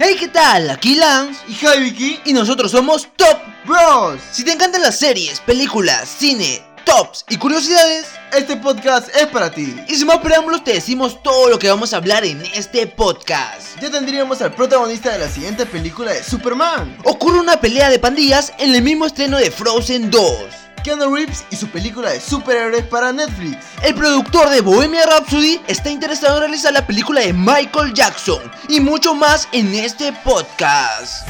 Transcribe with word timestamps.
Hey, 0.00 0.14
¿qué 0.16 0.28
tal? 0.28 0.70
Aquí 0.70 0.94
Lance 0.94 1.40
y 1.48 1.54
Jaiviki 1.54 2.20
y 2.26 2.32
nosotros 2.32 2.70
somos 2.70 3.08
Top 3.16 3.36
Bros. 3.66 4.20
Si 4.30 4.44
te 4.44 4.52
encantan 4.52 4.80
las 4.80 4.96
series, 4.96 5.40
películas, 5.40 6.08
cine, 6.08 6.62
tops 6.84 7.24
y 7.28 7.36
curiosidades, 7.36 8.06
este 8.32 8.56
podcast 8.58 9.08
es 9.16 9.26
para 9.26 9.50
ti. 9.50 9.74
Y 9.88 9.96
sin 9.96 10.06
más 10.06 10.18
preámbulos 10.18 10.62
te 10.62 10.74
decimos 10.74 11.20
todo 11.20 11.48
lo 11.48 11.58
que 11.58 11.68
vamos 11.68 11.92
a 11.92 11.96
hablar 11.96 12.24
en 12.24 12.40
este 12.54 12.86
podcast. 12.86 13.76
Ya 13.82 13.90
tendríamos 13.90 14.40
al 14.40 14.54
protagonista 14.54 15.10
de 15.10 15.18
la 15.18 15.28
siguiente 15.28 15.66
película 15.66 16.12
de 16.12 16.22
Superman. 16.22 16.96
Ocurre 17.02 17.40
una 17.40 17.60
pelea 17.60 17.90
de 17.90 17.98
pandillas 17.98 18.52
en 18.60 18.76
el 18.76 18.82
mismo 18.82 19.04
estreno 19.04 19.36
de 19.36 19.50
Frozen 19.50 20.12
2. 20.12 20.67
Keanu 20.82 21.14
Reeves 21.14 21.44
y 21.50 21.56
su 21.56 21.68
película 21.68 22.10
de 22.10 22.20
superhéroes 22.20 22.84
para 22.86 23.12
Netflix. 23.12 23.58
El 23.82 23.94
productor 23.94 24.50
de 24.50 24.60
Bohemia 24.60 25.06
Rhapsody 25.06 25.60
está 25.66 25.90
interesado 25.90 26.36
en 26.36 26.42
realizar 26.42 26.72
la 26.72 26.86
película 26.86 27.20
de 27.20 27.32
Michael 27.32 27.92
Jackson 27.94 28.50
y 28.68 28.80
mucho 28.80 29.14
más 29.14 29.48
en 29.52 29.74
este 29.74 30.12
podcast. 30.24 31.28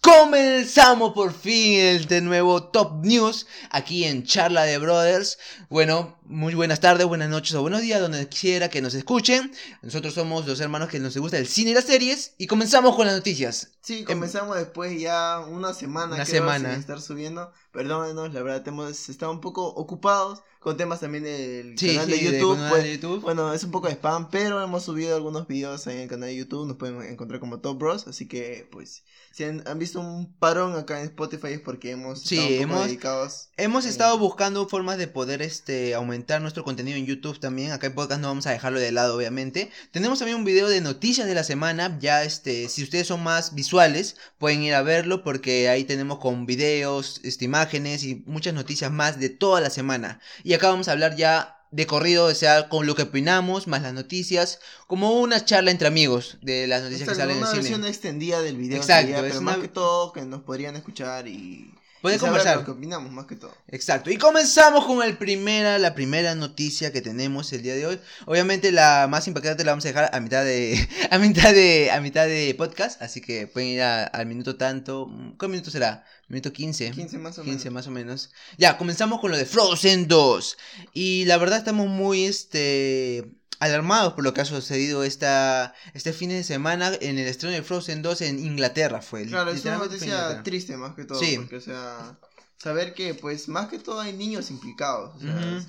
Comenzamos 0.00 1.12
por 1.12 1.32
fin 1.32 1.78
el 1.78 2.06
de 2.06 2.20
nuevo 2.20 2.60
Top 2.64 3.04
News 3.04 3.46
aquí 3.70 4.04
en 4.04 4.24
Charla 4.24 4.64
de 4.64 4.78
Brothers. 4.78 5.38
Bueno, 5.68 6.18
muy 6.32 6.54
buenas 6.54 6.80
tardes, 6.80 7.06
buenas 7.06 7.28
noches 7.28 7.54
o 7.54 7.60
buenos 7.60 7.82
días, 7.82 8.00
donde 8.00 8.26
quiera 8.28 8.70
que 8.70 8.80
nos 8.80 8.94
escuchen. 8.94 9.52
Nosotros 9.82 10.14
somos 10.14 10.46
los 10.46 10.60
hermanos 10.60 10.88
que 10.88 10.98
nos 10.98 11.16
gusta 11.16 11.38
el 11.38 11.46
cine 11.46 11.72
y 11.72 11.74
las 11.74 11.84
series 11.84 12.34
y 12.38 12.46
comenzamos 12.46 12.96
con 12.96 13.06
las 13.06 13.14
noticias. 13.14 13.72
Sí, 13.82 13.98
em, 13.98 14.04
comenzamos 14.04 14.56
después 14.56 14.98
ya 14.98 15.40
una 15.40 15.74
semana. 15.74 16.14
Una 16.14 16.24
semana. 16.24 16.74
estar 16.74 17.00
subiendo. 17.00 17.52
Perdónenos, 17.70 18.32
la 18.32 18.42
verdad 18.42 18.66
hemos 18.66 19.08
estado 19.08 19.32
un 19.32 19.40
poco 19.40 19.66
ocupados 19.66 20.42
con 20.62 20.76
temas 20.76 21.00
también 21.00 21.24
del 21.24 21.74
canal, 21.74 22.06
de, 22.06 22.20
YouTube, 22.20 22.58
pues, 22.68 22.82
de 22.84 22.92
YouTube. 22.92 23.20
Bueno, 23.20 23.52
es 23.52 23.64
un 23.64 23.72
poco 23.72 23.88
de 23.88 23.94
spam, 23.94 24.30
pero 24.30 24.62
hemos 24.62 24.84
subido 24.84 25.16
algunos 25.16 25.48
videos 25.48 25.86
ahí 25.86 25.96
en 25.96 26.02
el 26.02 26.08
canal 26.08 26.28
de 26.28 26.36
YouTube, 26.36 26.66
nos 26.66 26.76
pueden 26.76 27.02
encontrar 27.02 27.40
como 27.40 27.60
Top 27.60 27.78
Bros, 27.78 28.06
así 28.06 28.28
que 28.28 28.68
pues 28.70 29.02
si 29.32 29.44
han, 29.44 29.62
visto 29.78 30.00
un 30.00 30.32
parón 30.34 30.76
acá 30.76 31.00
en 31.00 31.06
Spotify 31.06 31.48
es 31.48 31.60
porque 31.60 31.90
hemos 31.90 32.30
estado 32.30 32.48
hemos, 32.48 32.84
dedicados. 32.84 33.48
Hemos 33.56 33.84
estado 33.86 34.16
buscando 34.18 34.68
formas 34.68 34.98
de 34.98 35.08
poder 35.08 35.42
este 35.42 35.94
aumentar 35.94 36.21
nuestro 36.40 36.64
contenido 36.64 36.96
en 36.96 37.06
YouTube 37.06 37.38
también. 37.38 37.72
Acá 37.72 37.86
en 37.86 37.94
podcast 37.94 38.20
no 38.20 38.28
vamos 38.28 38.46
a 38.46 38.50
dejarlo 38.50 38.80
de 38.80 38.92
lado, 38.92 39.16
obviamente. 39.16 39.70
Tenemos 39.90 40.18
también 40.18 40.38
un 40.38 40.44
video 40.44 40.68
de 40.68 40.80
noticias 40.80 41.26
de 41.26 41.34
la 41.34 41.44
semana. 41.44 41.98
Ya 42.00 42.24
este, 42.24 42.68
si 42.68 42.82
ustedes 42.82 43.06
son 43.06 43.22
más 43.22 43.54
visuales, 43.54 44.16
pueden 44.38 44.62
ir 44.62 44.74
a 44.74 44.82
verlo 44.82 45.22
porque 45.22 45.68
ahí 45.68 45.84
tenemos 45.84 46.18
con 46.18 46.46
videos, 46.46 47.20
este, 47.24 47.44
imágenes 47.44 48.04
y 48.04 48.22
muchas 48.26 48.54
noticias 48.54 48.90
más 48.90 49.18
de 49.20 49.28
toda 49.28 49.60
la 49.60 49.70
semana. 49.70 50.20
Y 50.44 50.54
acá 50.54 50.68
vamos 50.68 50.88
a 50.88 50.92
hablar 50.92 51.16
ya 51.16 51.58
de 51.72 51.86
corrido, 51.86 52.26
o 52.26 52.34
sea, 52.34 52.68
con 52.68 52.86
lo 52.86 52.94
que 52.94 53.02
opinamos, 53.02 53.66
más 53.66 53.82
las 53.82 53.94
noticias, 53.94 54.60
como 54.86 55.18
una 55.20 55.42
charla 55.42 55.70
entre 55.70 55.88
amigos 55.88 56.36
de 56.42 56.66
las 56.66 56.82
noticias 56.82 57.08
que 57.08 57.14
salen 57.14 57.38
en 57.38 57.42
el 57.42 57.48
cine. 57.48 57.60
Una 57.60 57.68
versión 57.68 57.84
extendida 57.86 58.42
del 58.42 58.58
video. 58.58 58.76
Exacto, 58.76 59.16
pero 59.20 59.40
más 59.40 59.56
que 59.56 59.68
todo 59.68 60.12
que 60.12 60.22
nos 60.22 60.42
podrían 60.42 60.76
escuchar 60.76 61.26
y 61.26 61.72
Puede 62.02 62.18
conversar. 62.18 62.68
Opinamos 62.68 63.12
más 63.12 63.26
que 63.26 63.36
todo. 63.36 63.54
Exacto. 63.68 64.10
Y 64.10 64.16
comenzamos 64.16 64.84
con 64.86 65.02
el 65.04 65.16
primera, 65.16 65.78
la 65.78 65.94
primera 65.94 66.34
noticia 66.34 66.92
que 66.92 67.00
tenemos 67.00 67.52
el 67.52 67.62
día 67.62 67.76
de 67.76 67.86
hoy. 67.86 68.00
Obviamente 68.26 68.72
la 68.72 69.06
más 69.08 69.28
impactante 69.28 69.64
la 69.64 69.70
vamos 69.70 69.84
a 69.84 69.88
dejar 69.88 70.10
a 70.12 70.18
mitad 70.18 70.44
de 70.44 70.88
a 71.12 71.18
mitad 71.18 71.54
de 71.54 71.92
a 71.92 72.00
mitad 72.00 72.26
de 72.26 72.54
podcast, 72.58 73.00
así 73.00 73.20
que 73.20 73.46
pueden 73.46 73.68
ir 73.70 73.82
al 73.82 74.26
minuto 74.26 74.56
tanto, 74.56 75.08
¿qué 75.38 75.46
minuto 75.46 75.70
será? 75.70 76.04
Minuto 76.26 76.52
15. 76.52 76.90
15 76.90 77.18
más 77.18 77.38
o 77.38 77.44
15 77.44 77.70
más 77.70 77.86
o 77.86 77.92
menos. 77.92 78.32
Ya, 78.58 78.76
comenzamos 78.78 79.20
con 79.20 79.30
lo 79.30 79.36
de 79.36 79.46
Frozen 79.46 80.08
2. 80.08 80.56
Y 80.94 81.24
la 81.26 81.36
verdad 81.36 81.58
estamos 81.58 81.86
muy 81.86 82.24
este 82.24 83.41
alarmados 83.62 84.14
por 84.14 84.24
lo 84.24 84.34
que 84.34 84.40
ha 84.40 84.44
sucedido 84.44 85.04
esta, 85.04 85.72
este 85.94 86.12
fin 86.12 86.30
de 86.30 86.42
semana 86.42 86.90
en 87.00 87.16
el 87.18 87.28
estreno 87.28 87.54
de 87.54 87.62
Frozen 87.62 88.02
2 88.02 88.20
en 88.22 88.44
Inglaterra 88.44 89.00
fue. 89.00 89.24
Claro, 89.26 89.52
es 89.52 89.64
una 89.64 89.78
noticia 89.78 90.42
triste 90.42 90.76
más 90.76 90.94
que 90.96 91.04
todo. 91.04 91.20
Sí. 91.20 91.36
Porque, 91.38 91.56
o 91.56 91.60
sea, 91.60 92.18
saber 92.58 92.92
que 92.92 93.14
pues 93.14 93.48
más 93.48 93.68
que 93.68 93.78
todo 93.78 94.00
hay 94.00 94.14
niños 94.14 94.50
implicados. 94.50 95.14
O 95.14 95.20
sea, 95.20 95.64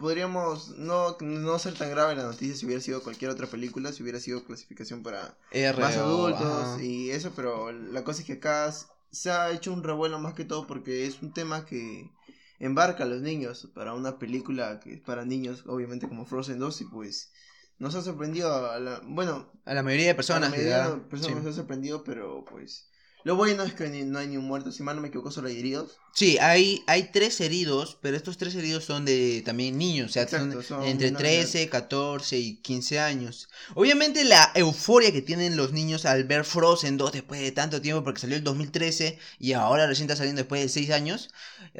podríamos 0.00 0.70
no, 0.76 1.16
no 1.20 1.58
ser 1.60 1.74
tan 1.74 1.90
grave 1.90 2.16
la 2.16 2.24
noticia 2.24 2.56
si 2.56 2.66
hubiera 2.66 2.82
sido 2.82 3.00
cualquier 3.02 3.30
otra 3.30 3.46
película, 3.46 3.92
si 3.92 4.02
hubiera 4.02 4.18
sido 4.18 4.44
clasificación 4.44 5.04
para 5.04 5.38
más 5.78 5.96
adultos 5.96 6.80
y 6.80 7.10
eso, 7.10 7.32
pero 7.36 7.70
la 7.70 8.02
cosa 8.02 8.22
es 8.22 8.26
que 8.26 8.34
acá 8.34 8.74
se 9.12 9.30
ha 9.30 9.52
hecho 9.52 9.72
un 9.72 9.84
revuelo 9.84 10.18
más 10.18 10.34
que 10.34 10.44
todo 10.44 10.66
porque 10.66 11.06
es 11.06 11.22
un 11.22 11.32
tema 11.32 11.64
que 11.64 12.10
embarca 12.58 13.04
a 13.04 13.06
los 13.06 13.22
niños 13.22 13.68
para 13.74 13.94
una 13.94 14.18
película 14.18 14.80
que 14.80 14.94
es 14.94 15.00
para 15.00 15.24
niños, 15.24 15.64
obviamente 15.66 16.08
como 16.08 16.24
Frozen 16.24 16.58
2 16.58 16.80
y 16.82 16.84
pues 16.84 17.32
nos 17.78 17.94
ha 17.94 18.02
sorprendido 18.02 18.70
a 18.70 18.78
la, 18.78 19.00
bueno, 19.04 19.50
a 19.64 19.74
la 19.74 19.82
mayoría 19.82 20.08
de 20.08 20.14
personas. 20.14 20.48
A 20.48 20.50
la 20.50 20.56
mayoría 20.56 20.90
de 20.90 21.00
personas 21.02 21.42
nos 21.42 21.54
ha 21.54 21.56
sorprendido, 21.56 22.04
pero 22.04 22.44
pues 22.44 22.88
lo 23.24 23.36
bueno 23.36 23.62
es 23.62 23.72
que 23.74 23.88
no 23.88 24.18
hay 24.18 24.28
ni 24.28 24.36
un 24.36 24.44
muerto, 24.44 24.70
si 24.70 24.82
mal 24.82 24.96
no 24.96 25.02
me 25.02 25.08
equivoco, 25.08 25.30
solo 25.30 25.48
hay 25.48 25.58
heridos. 25.58 25.98
Sí, 26.12 26.38
hay, 26.38 26.84
hay 26.86 27.10
tres 27.10 27.40
heridos, 27.40 27.98
pero 28.00 28.16
estos 28.16 28.36
tres 28.36 28.54
heridos 28.54 28.84
son 28.84 29.04
de 29.04 29.42
también 29.44 29.78
niños, 29.78 30.10
o 30.10 30.12
sea, 30.12 30.28
son, 30.28 30.56
entre 30.84 31.10
13, 31.10 31.68
14 31.68 32.38
y 32.38 32.56
15 32.56 33.00
años. 33.00 33.48
Obviamente 33.74 34.24
la 34.24 34.52
euforia 34.54 35.10
que 35.10 35.22
tienen 35.22 35.56
los 35.56 35.72
niños 35.72 36.04
al 36.04 36.24
ver 36.24 36.44
Frozen 36.44 36.96
2 36.98 37.12
después 37.12 37.40
de 37.40 37.50
tanto 37.50 37.80
tiempo, 37.80 38.04
porque 38.04 38.20
salió 38.20 38.36
el 38.36 38.44
2013 38.44 39.18
y 39.40 39.54
ahora 39.54 39.86
recién 39.86 40.04
está 40.04 40.16
saliendo 40.16 40.40
después 40.40 40.60
de 40.60 40.68
6 40.68 40.90
años, 40.90 41.30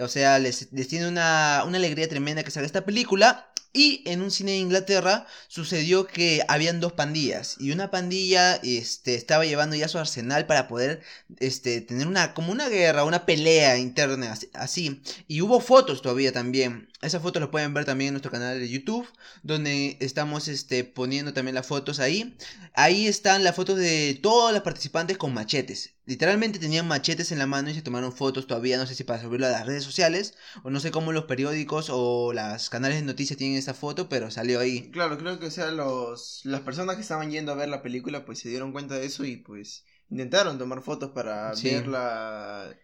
o 0.00 0.09
sea, 0.09 0.38
les, 0.38 0.72
les 0.72 0.88
tiene 0.88 1.06
una, 1.09 1.62
una 1.66 1.76
alegría 1.76 2.09
tremenda 2.09 2.43
que 2.43 2.50
salga 2.50 2.66
esta 2.66 2.84
película. 2.84 3.50
Y 3.77 4.03
en 4.07 4.23
un 4.23 4.31
cine 4.31 4.53
de 4.53 4.59
Inglaterra 4.59 5.27
sucedió 5.49 6.07
que 6.07 6.45
habían 6.47 6.79
dos 6.81 6.93
pandillas 6.93 7.57
y 7.59 7.73
una 7.73 7.91
pandilla 7.91 8.55
este, 8.62 9.17
estaba 9.17 9.45
llevando 9.45 9.75
ya 9.75 9.89
su 9.89 9.99
arsenal 9.99 10.47
para 10.47 10.69
poder 10.69 11.03
este, 11.41 11.81
tener 11.81 12.07
una 12.07 12.35
como 12.35 12.53
una 12.53 12.69
guerra, 12.69 13.03
una 13.03 13.27
pelea 13.27 13.77
interna 13.77 14.39
así. 14.53 15.03
Y 15.27 15.41
hubo 15.41 15.59
fotos 15.61 16.03
todavía 16.03 16.33
también. 16.33 16.89
Esas 17.04 17.22
fotos 17.22 17.41
las 17.41 17.50
pueden 17.50 17.75
ver 17.75 17.84
también 17.84 18.09
en 18.09 18.15
nuestro 18.15 18.32
canal 18.32 18.59
de 18.59 18.69
YouTube, 18.69 19.06
donde 19.42 19.98
estamos 20.00 20.48
este, 20.48 20.84
poniendo 20.84 21.34
también 21.34 21.54
las 21.54 21.66
fotos 21.66 22.00
ahí. 22.00 22.37
Ahí 22.75 23.06
están 23.06 23.44
las 23.44 23.54
fotos 23.54 23.76
de 23.76 24.19
todos 24.22 24.53
los 24.53 24.62
participantes 24.62 25.19
con 25.19 25.34
machetes. 25.34 25.94
Literalmente 26.06 26.59
tenían 26.59 26.88
machetes 26.88 27.32
en 27.32 27.38
la 27.38 27.47
mano 27.47 27.70
y 27.70 27.75
se 27.75 27.82
tomaron 27.82 28.12
fotos 28.12 28.47
todavía, 28.47 28.76
no 28.78 28.87
sé 28.87 28.94
si 28.94 29.04
para 29.04 29.22
subirlo 29.22 29.47
a 29.47 29.50
las 29.50 29.66
redes 29.66 29.84
sociales, 29.84 30.34
o 30.62 30.70
no 30.70 30.81
sé 30.81 30.91
cómo 30.91 31.12
los 31.12 31.25
periódicos 31.25 31.88
o 31.91 32.32
las 32.32 32.70
canales 32.70 32.98
de 32.98 33.04
noticias 33.04 33.38
tienen 33.38 33.59
esa 33.59 33.75
foto, 33.75 34.09
pero 34.09 34.31
salió 34.31 34.60
ahí. 34.60 34.91
Claro, 34.91 35.19
creo 35.19 35.38
que 35.38 35.50
sea 35.50 35.70
los 35.70 36.41
las 36.44 36.60
personas 36.60 36.97
que 36.97 37.03
estaban 37.03 37.31
yendo 37.31 37.53
a 37.53 37.56
ver 37.56 37.69
la 37.69 37.82
película 37.82 38.25
pues 38.25 38.38
se 38.38 38.48
dieron 38.48 38.72
cuenta 38.72 38.97
de 38.97 39.06
eso 39.06 39.25
y 39.25 39.37
pues 39.37 39.84
intentaron 40.10 40.59
tomar 40.59 40.82
fotos 40.82 41.10
para 41.10 41.53
verla 41.62 42.75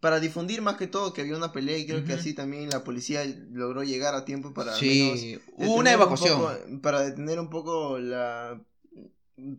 para 0.00 0.18
difundir 0.18 0.62
más 0.62 0.76
que 0.76 0.86
todo 0.86 1.12
que 1.12 1.20
había 1.20 1.36
una 1.36 1.52
pelea 1.52 1.78
y 1.78 1.86
creo 1.86 2.04
que 2.04 2.14
así 2.14 2.34
también 2.34 2.70
la 2.70 2.82
policía 2.84 3.24
logró 3.52 3.82
llegar 3.82 4.14
a 4.14 4.24
tiempo 4.24 4.52
para 4.54 4.74
sí, 4.74 5.38
hubo 5.56 5.74
una 5.74 5.92
evacuación 5.92 6.80
para 6.80 7.02
detener 7.02 7.38
un 7.38 7.50
poco 7.50 7.98
la 7.98 8.60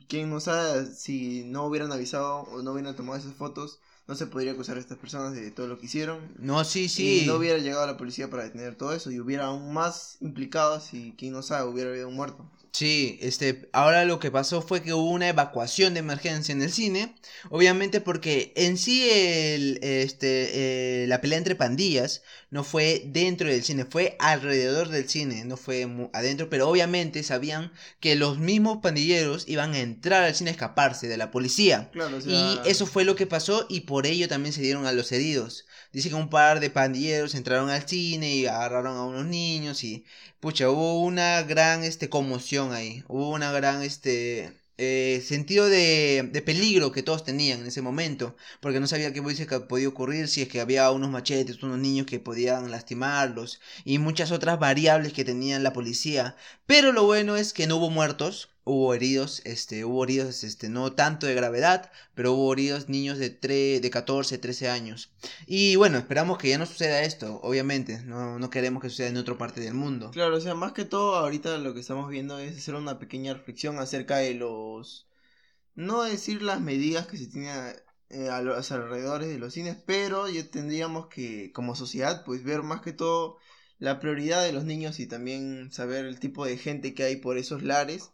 quien 0.08 0.30
no 0.30 0.40
sabe 0.40 0.88
si 0.88 1.44
no 1.46 1.66
hubieran 1.66 1.92
avisado 1.92 2.42
o 2.42 2.62
no 2.62 2.72
hubieran 2.72 2.96
tomado 2.96 3.18
esas 3.20 3.34
fotos 3.34 3.80
no 4.08 4.16
se 4.16 4.28
podría 4.28 4.52
acusar 4.52 4.78
a 4.78 4.80
estas 4.80 4.98
personas 4.98 5.34
de 5.34 5.52
todo 5.52 5.68
lo 5.68 5.80
que 5.80 5.86
hicieron. 5.86 6.20
No, 6.38 6.66
sí, 6.66 6.90
sí. 6.90 7.22
Y 7.22 7.26
no 7.28 7.36
hubiera 7.36 7.60
llegado 7.60 7.86
la 7.86 7.98
policía 7.98 8.30
para 8.30 8.44
detener 8.44 8.76
todo 8.76 8.94
eso 8.94 9.10
y 9.10 9.20
hubiera 9.20 9.46
aún 9.46 9.74
más 9.74 10.18
implicados 10.20 10.94
y 10.94 11.14
quien 11.14 11.32
no 11.32 11.42
sabe 11.42 11.70
hubiera 11.70 11.92
habido 11.92 12.10
un 12.10 12.16
muerto. 12.16 12.46
Sí, 12.74 13.20
este, 13.22 13.70
ahora 13.74 14.06
lo 14.06 14.20
que 14.20 14.32
pasó 14.32 14.62
fue 14.62 14.82
que 14.82 14.94
hubo 14.94 15.12
una 15.12 15.28
evacuación 15.28 15.94
de 15.94 16.00
emergencia 16.00 16.54
en 16.54 16.62
el 16.62 16.72
cine, 16.72 17.14
obviamente 17.50 18.00
porque 18.00 18.54
en 18.56 18.78
sí 18.78 19.10
el, 19.12 19.78
este, 19.84 21.04
eh, 21.04 21.08
la 21.08 21.20
pelea 21.20 21.38
entre 21.38 21.56
pandillas 21.56 22.24
no 22.50 22.64
fue 22.64 23.04
dentro 23.06 23.50
del 23.50 23.64
cine, 23.64 23.84
fue 23.84 24.16
alrededor 24.20 24.88
del 24.88 25.10
cine, 25.10 25.44
no 25.44 25.58
fue 25.58 25.86
adentro, 26.14 26.50
pero 26.50 26.70
obviamente 26.70 27.24
sabían 27.24 27.74
que 28.00 28.16
los 28.16 28.40
mismos 28.40 28.78
pandilleros 28.82 29.50
iban 29.50 29.74
a 29.74 29.80
entrar 29.80 30.24
al 30.24 30.34
cine 30.34 30.52
a 30.52 30.54
escaparse 30.54 31.10
de 31.10 31.18
la 31.18 31.30
policía. 31.30 31.90
Claro, 31.92 32.20
Y 32.26 32.58
eso 32.66 32.86
fue 32.86 33.04
lo 33.04 33.16
que 33.16 33.28
pasó 33.28 33.66
y 33.70 33.82
por 33.82 34.06
ello 34.06 34.30
también 34.30 34.54
se 34.54 34.62
dieron 34.62 34.86
a 34.86 34.94
los 34.94 35.12
heridos. 35.12 35.66
Dice 35.94 36.10
que 36.10 36.16
un 36.16 36.30
par 36.30 36.60
de 36.60 36.70
pandilleros 36.70 37.36
entraron 37.36 37.70
al 37.70 37.88
cine 37.88 38.36
y 38.36 38.46
agarraron 38.46 38.96
a 38.98 39.06
unos 39.06 39.26
niños 39.26 39.84
y 39.84 40.06
pucha, 40.40 40.70
hubo 40.70 41.02
una 41.02 41.44
gran 41.44 41.84
este 41.84 42.10
conmoción 42.10 42.74
ahí, 42.74 43.04
hubo 43.08 43.30
una 43.30 43.52
gran 43.52 43.82
este 43.84 44.54
eh, 44.78 45.22
sentido 45.24 45.68
de, 45.70 46.30
de, 46.32 46.42
peligro 46.42 46.92
que 46.92 47.04
todos 47.04 47.24
tenían 47.24 47.60
en 47.62 47.68
ese 47.68 47.82
momento, 47.82 48.36
porque 48.62 48.80
no 48.80 48.88
sabía 48.88 49.14
qué 49.14 49.22
podía 49.22 49.90
ocurrir 49.90 50.28
si 50.28 50.42
es 50.42 50.48
que 50.48 50.62
había 50.62 50.90
unos 50.92 51.12
machetes, 51.12 51.62
unos 51.62 51.78
niños 51.78 52.08
que 52.08 52.20
podían 52.20 52.72
lastimarlos 52.72 53.62
y 53.86 54.00
muchas 54.00 54.32
otras 54.32 54.60
variables 54.60 55.14
que 55.14 55.26
tenían 55.26 55.64
la 55.64 55.74
policía. 55.74 56.36
Pero 56.66 56.94
lo 56.94 57.04
bueno 57.04 57.36
es 57.38 57.54
que 57.54 57.68
no 57.68 57.78
hubo 57.78 57.90
muertos, 57.90 58.50
hubo 58.64 58.94
heridos, 58.94 59.42
este, 59.46 59.86
hubo 59.86 60.04
heridos, 60.04 60.44
este, 60.44 60.70
no 60.70 60.94
tanto 60.94 61.28
de 61.28 61.34
gravedad, 61.34 61.92
pero 62.14 62.34
hubo 62.34 62.54
heridos 62.54 62.90
niños 62.90 63.18
de, 63.18 63.30
3, 63.30 63.82
de 63.82 63.90
14, 63.90 64.38
13 64.38 64.70
años. 64.70 65.12
Y 65.48 65.76
bueno, 65.76 65.98
esperamos 65.98 66.38
que 66.38 66.50
ya 66.50 66.58
no 66.58 66.66
suceda 66.66 67.04
esto, 67.04 67.40
obviamente, 67.44 68.02
no, 68.04 68.40
no 68.40 68.50
queremos 68.50 68.82
que 68.82 68.90
suceda 68.90 69.08
en 69.08 69.18
otra 69.18 69.38
parte 69.38 69.62
del 69.62 69.74
mundo. 69.74 70.12
Claro, 70.12 70.38
o 70.38 70.42
sea, 70.42 70.56
más 70.56 70.74
que 70.74 70.86
todo 70.86 71.16
ahorita 71.16 71.58
lo 71.58 71.74
que 71.74 71.80
estamos 71.80 72.10
viendo 72.10 72.40
es 72.40 72.58
hacer 72.58 72.76
una 72.76 73.00
pequeña 73.00 73.34
reflexión 73.34 73.80
acerca 73.80 74.18
de 74.18 74.34
los 74.36 75.08
no 75.76 76.04
decir 76.04 76.42
las 76.42 76.62
medidas 76.62 77.08
que 77.08 77.18
se 77.18 77.28
tienen 77.28 77.76
eh, 78.10 78.30
a 78.30 78.42
los 78.42 78.72
alrededores 78.72 79.30
de 79.30 79.40
los 79.40 79.54
cines, 79.54 79.78
pero 79.86 80.28
ya 80.30 80.44
tendríamos 80.50 81.08
que, 81.08 81.52
como 81.54 81.76
sociedad, 81.76 82.24
pues 82.26 82.44
ver 82.44 82.62
más 82.62 82.82
que 82.82 82.94
todo 82.94 83.38
la 83.80 84.00
prioridad 84.00 84.44
de 84.44 84.54
los 84.54 84.66
niños 84.66 85.00
y 85.00 85.08
también 85.08 85.72
saber 85.72 86.06
el 86.06 86.20
tipo 86.20 86.46
de 86.46 86.58
gente 86.58 86.94
que 86.94 87.04
hay 87.04 87.16
por 87.16 87.38
esos 87.38 87.64
lares 87.64 88.12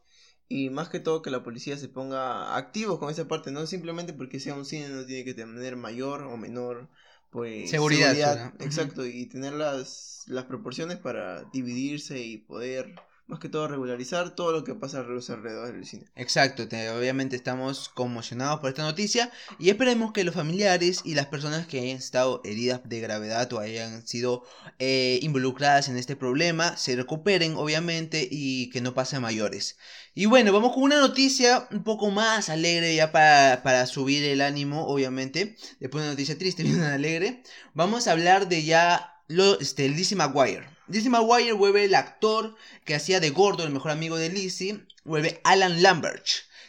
y 0.49 0.69
más 0.69 0.89
que 0.89 0.99
todo 0.99 1.21
que 1.21 1.31
la 1.31 1.43
policía 1.43 1.77
se 1.77 1.89
ponga 1.89 2.55
activo 2.55 2.99
con 2.99 3.09
esa 3.09 3.27
parte, 3.27 3.51
no 3.51 3.65
simplemente 3.65 4.13
porque 4.13 4.39
sea 4.39 4.55
un 4.55 4.65
cine 4.65 4.89
no 4.89 5.05
tiene 5.05 5.25
que 5.25 5.33
tener 5.33 5.75
mayor 5.75 6.23
o 6.23 6.37
menor 6.37 6.89
pues 7.29 7.69
seguridad, 7.69 8.53
exacto, 8.59 9.05
y 9.05 9.25
tener 9.25 9.53
las, 9.53 10.23
las 10.27 10.45
proporciones 10.45 10.97
para 10.97 11.43
dividirse 11.51 12.19
y 12.19 12.37
poder 12.37 12.95
más 13.27 13.39
que 13.39 13.49
todo 13.49 13.67
regularizar 13.67 14.35
todo 14.35 14.51
lo 14.51 14.63
que 14.63 14.73
pasa 14.73 14.99
a 14.99 15.03
los 15.03 15.29
alrededores 15.29 15.73
del 15.73 15.85
cine. 15.85 16.05
Exacto, 16.15 16.63
obviamente 16.63 17.35
estamos 17.35 17.89
conmocionados 17.89 18.59
por 18.59 18.69
esta 18.69 18.83
noticia 18.83 19.31
y 19.59 19.69
esperemos 19.69 20.13
que 20.13 20.23
los 20.23 20.35
familiares 20.35 21.01
y 21.03 21.13
las 21.13 21.27
personas 21.27 21.67
que 21.67 21.79
hayan 21.79 21.97
estado 21.97 22.41
heridas 22.45 22.81
de 22.85 22.99
gravedad 23.01 23.51
o 23.53 23.59
hayan 23.59 24.07
sido 24.07 24.43
eh, 24.79 25.19
involucradas 25.21 25.89
en 25.89 25.97
este 25.97 26.15
problema 26.15 26.77
se 26.77 26.95
recuperen 26.95 27.55
obviamente 27.55 28.27
y 28.29 28.69
que 28.69 28.81
no 28.81 28.93
pase 28.93 29.17
a 29.17 29.19
mayores. 29.19 29.77
Y 30.15 30.25
bueno, 30.25 30.51
vamos 30.51 30.73
con 30.73 30.83
una 30.83 30.99
noticia 30.99 31.67
un 31.71 31.83
poco 31.83 32.09
más 32.09 32.49
alegre 32.49 32.95
ya 32.95 33.11
para, 33.11 33.61
para 33.61 33.85
subir 33.85 34.23
el 34.23 34.41
ánimo, 34.41 34.87
obviamente. 34.87 35.55
Después 35.79 36.01
de 36.01 36.07
una 36.07 36.13
noticia 36.13 36.37
triste, 36.37 36.63
una 36.63 36.93
alegre. 36.93 37.43
Vamos 37.73 38.07
a 38.07 38.13
hablar 38.13 38.47
de 38.47 38.63
ya 38.63 39.21
lo, 39.27 39.59
este, 39.59 39.87
Lizzie 39.89 40.17
McGuire. 40.17 40.76
Lizzie 40.89 41.09
McGuire 41.09 41.51
vuelve 41.51 41.83
el 41.83 41.95
actor 41.95 42.55
que 42.85 42.95
hacía 42.95 43.19
de 43.19 43.29
Gordo, 43.31 43.65
el 43.65 43.73
mejor 43.73 43.91
amigo 43.91 44.15
de 44.15 44.29
Lizzie, 44.29 44.85
vuelve 45.03 45.41
Alan 45.43 45.81
Lambert, 45.83 46.25